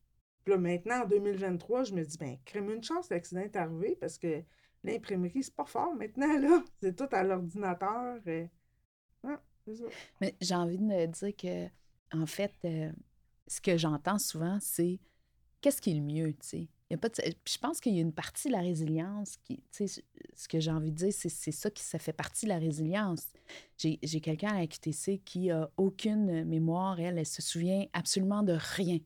[0.44, 3.96] Puis là, maintenant, en 2023, je me dis, ben, crème une chance l'accident est arrivé
[4.00, 4.44] parce que
[4.84, 6.64] l'imprimerie, c'est pas fort maintenant, là.
[6.82, 8.20] C'est tout à l'ordinateur.
[8.28, 8.46] euh.
[9.24, 9.42] Ah.
[10.20, 11.68] Mais j'ai envie de me dire que,
[12.18, 12.92] en fait, euh,
[13.48, 15.00] ce que j'entends souvent, c'est
[15.62, 16.68] qu'est-ce qui est le mieux, tu sais?
[16.92, 17.16] Il y a pas de-
[17.46, 20.04] Puis je pense qu'il y a une partie de la résilience qui, tu sais,
[20.36, 22.58] ce que j'ai envie de dire, c'est c'est ça qui ça fait partie de la
[22.60, 23.28] résilience.
[23.78, 28.44] J'ai j'ai quelqu'un à la QTC qui a aucune mémoire, elle, elle se souvient absolument
[28.44, 29.00] de rien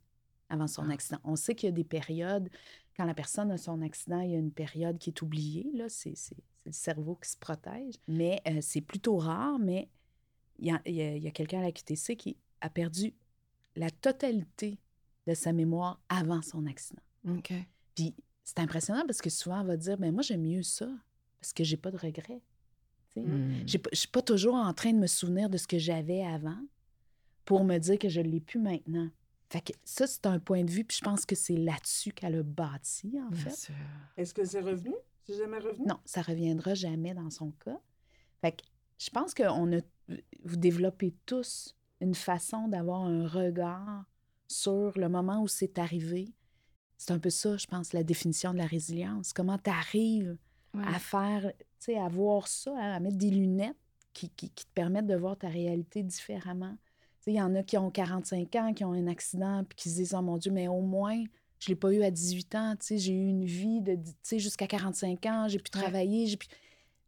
[0.50, 0.94] avant son Ah.
[0.94, 1.20] accident.
[1.24, 2.50] On sait qu'il y a des périodes,
[2.98, 5.88] quand la personne a son accident, il y a une période qui est oubliée, là,
[5.88, 7.94] c'est c'est- c'est le cerveau qui se protège.
[8.08, 9.90] Mais euh, c'est plutôt rare, mais
[10.58, 13.14] il y a, y a quelqu'un à la QTC qui a perdu
[13.76, 14.80] la totalité
[15.28, 17.02] de sa mémoire avant son accident.
[17.28, 17.54] OK.
[17.96, 20.88] Puis c'est impressionnant parce que souvent, elle va dire ben moi, j'aime mieux ça
[21.40, 22.42] parce que j'ai pas de regrets.
[23.16, 26.58] Pas- Je suis pas toujours en train de me souvenir de ce que j'avais avant
[27.46, 29.10] pour me dire que je l'ai plus maintenant.
[29.50, 32.36] Fait que ça, c'est un point de vue, puis je pense que c'est là-dessus qu'elle
[32.36, 33.72] a bâti, en Bien fait.
[34.18, 34.94] Est-ce que c'est revenu?
[35.24, 35.86] C'est jamais revenu?
[35.88, 37.80] Non, ça reviendra jamais dans son cas.
[38.42, 38.64] Fait que
[38.98, 39.82] je pense que on a,
[40.44, 44.04] vous développez tous une façon d'avoir un regard
[44.48, 46.34] sur le moment où c'est arrivé.
[46.98, 49.34] C'est un peu ça, je pense, la définition de la résilience.
[49.34, 50.38] Comment tu arrives
[50.74, 50.84] Ouais.
[50.88, 53.78] à faire, tu sais, à voir ça, à mettre des lunettes
[54.14, 56.76] qui, qui- qui te permettent de voir ta réalité différemment?
[57.22, 59.76] Tu sais, il y en a qui ont 45 ans, qui ont un accident, puis
[59.78, 61.24] qui se disent, oh mon Dieu, mais au moins,
[61.60, 63.96] je ne l'ai pas eu à 18 ans, tu sais, j'ai eu une vie de,
[63.96, 65.82] tu sais, jusqu'à 45 ans, j'ai pu Ouais.
[65.82, 66.48] travailler, j'ai pu...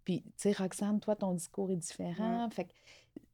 [0.06, 2.50] Puis, tu sais, Roxane, toi, ton discours est différent.
[2.50, 2.72] Fait que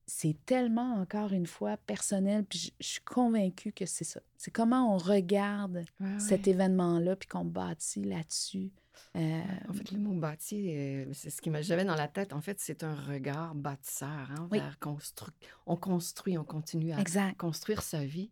[0.06, 4.20] c'est tellement, encore une fois, personnel, puis je, je suis convaincue que c'est ça.
[4.38, 6.54] C'est comment on regarde Ouais, cet ouais.
[6.54, 8.72] événement-là, puis qu'on bâtit là-dessus.
[9.16, 12.34] Euh, En fait, le mot bâti, euh, c'est ce qui m'a- j'avais dans la tête.
[12.34, 14.60] En fait, c'est un regard bâtisseur hein, Oui.
[14.60, 15.30] vers constru-
[15.66, 17.38] On construit, on continue à exact.
[17.38, 18.32] construire sa vie.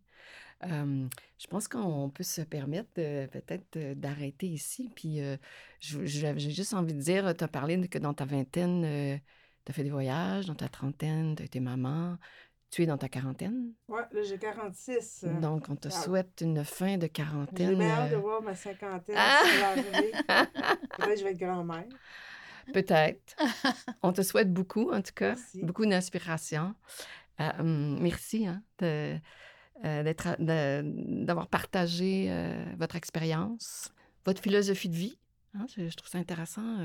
[0.64, 1.08] Euh,
[1.38, 4.90] je pense qu'on peut se permettre peut-être euh, d'arrêter ici.
[4.94, 5.36] Puis euh,
[5.80, 6.06] j'ai
[6.38, 9.20] juste envie de dire, tu as parlé que dans ta vingtaine,
[9.64, 12.16] tu as fait des voyages, dans ta trentaine, tu as été maman,
[12.70, 13.72] tu es dans ta quarantaine?
[13.88, 15.24] Ouais, là, j'ai 46.
[15.26, 15.94] euh, Donc, on te wow.
[15.94, 17.76] souhaite une fin de J'ai quarantaine.
[17.78, 19.16] bien hâte de euh, voir ma cinquantaine.
[19.18, 19.42] Ah!
[20.96, 21.84] Peut-être je vais être grand-mère.
[22.72, 23.36] Peut-être.
[24.02, 25.34] On te souhaite beaucoup, en tout cas.
[25.34, 25.62] Merci.
[25.62, 26.74] Beaucoup d'inspiration.
[27.40, 28.62] Euh, hum, merci hein,
[30.38, 33.90] d'avoir partagé euh, votre expérience,
[34.24, 35.18] votre philosophie de vie.
[35.54, 35.66] hein.
[35.76, 36.78] je, je trouve ça intéressant,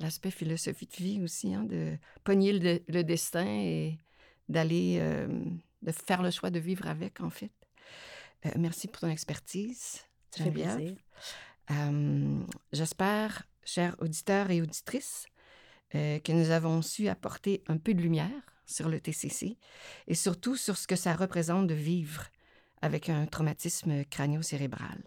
[0.00, 3.98] l'aspect philosophie de vie aussi, hein, de pogner le, le destin et
[4.48, 5.28] d'aller, euh,
[5.82, 7.52] de faire le choix de vivre avec, en fait.
[8.46, 10.76] Euh, merci pour ton expertise, Ça fait Geneviève.
[10.76, 10.96] plaisir.
[11.70, 12.40] Euh,
[12.72, 15.26] J'espère, chers auditeurs et auditrices,
[15.92, 18.30] que nous avons su apporter un peu de lumière
[18.64, 19.58] sur le TCC
[20.06, 22.28] et surtout sur ce que ça représente de vivre
[22.80, 25.02] avec un traumatisme crânio-cérébral.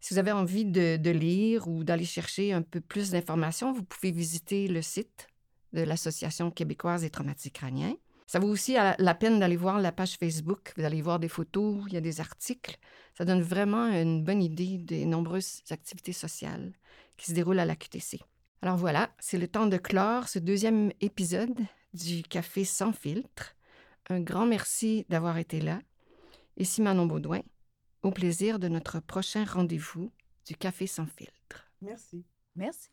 [0.00, 4.12] Si vous avez envie de, lire ou d'aller chercher un peu plus d'informations, vous pouvez
[4.12, 5.28] visiter le site
[5.72, 7.96] de l'Association québécoise des traumatismes crâniens.
[8.26, 10.72] Ça vaut aussi la la peine d'aller voir la page Facebook.
[10.76, 12.78] Vous allez voir des photos, il y a des articles.
[13.16, 16.72] Ça donne vraiment une bonne idée des nombreuses activités sociales
[17.16, 18.20] qui se déroulent à la QTC.
[18.60, 21.58] Alors voilà, c'est le temps de clore ce deuxième épisode
[21.94, 23.56] du Café sans filtre.
[24.10, 25.80] Un grand merci d'avoir été là.
[26.56, 27.42] Ici Manon Baudouin,
[28.02, 30.12] au plaisir de notre prochain rendez-vous
[30.46, 31.68] du Café sans filtre.
[31.82, 32.24] Merci.
[32.54, 32.90] Merci.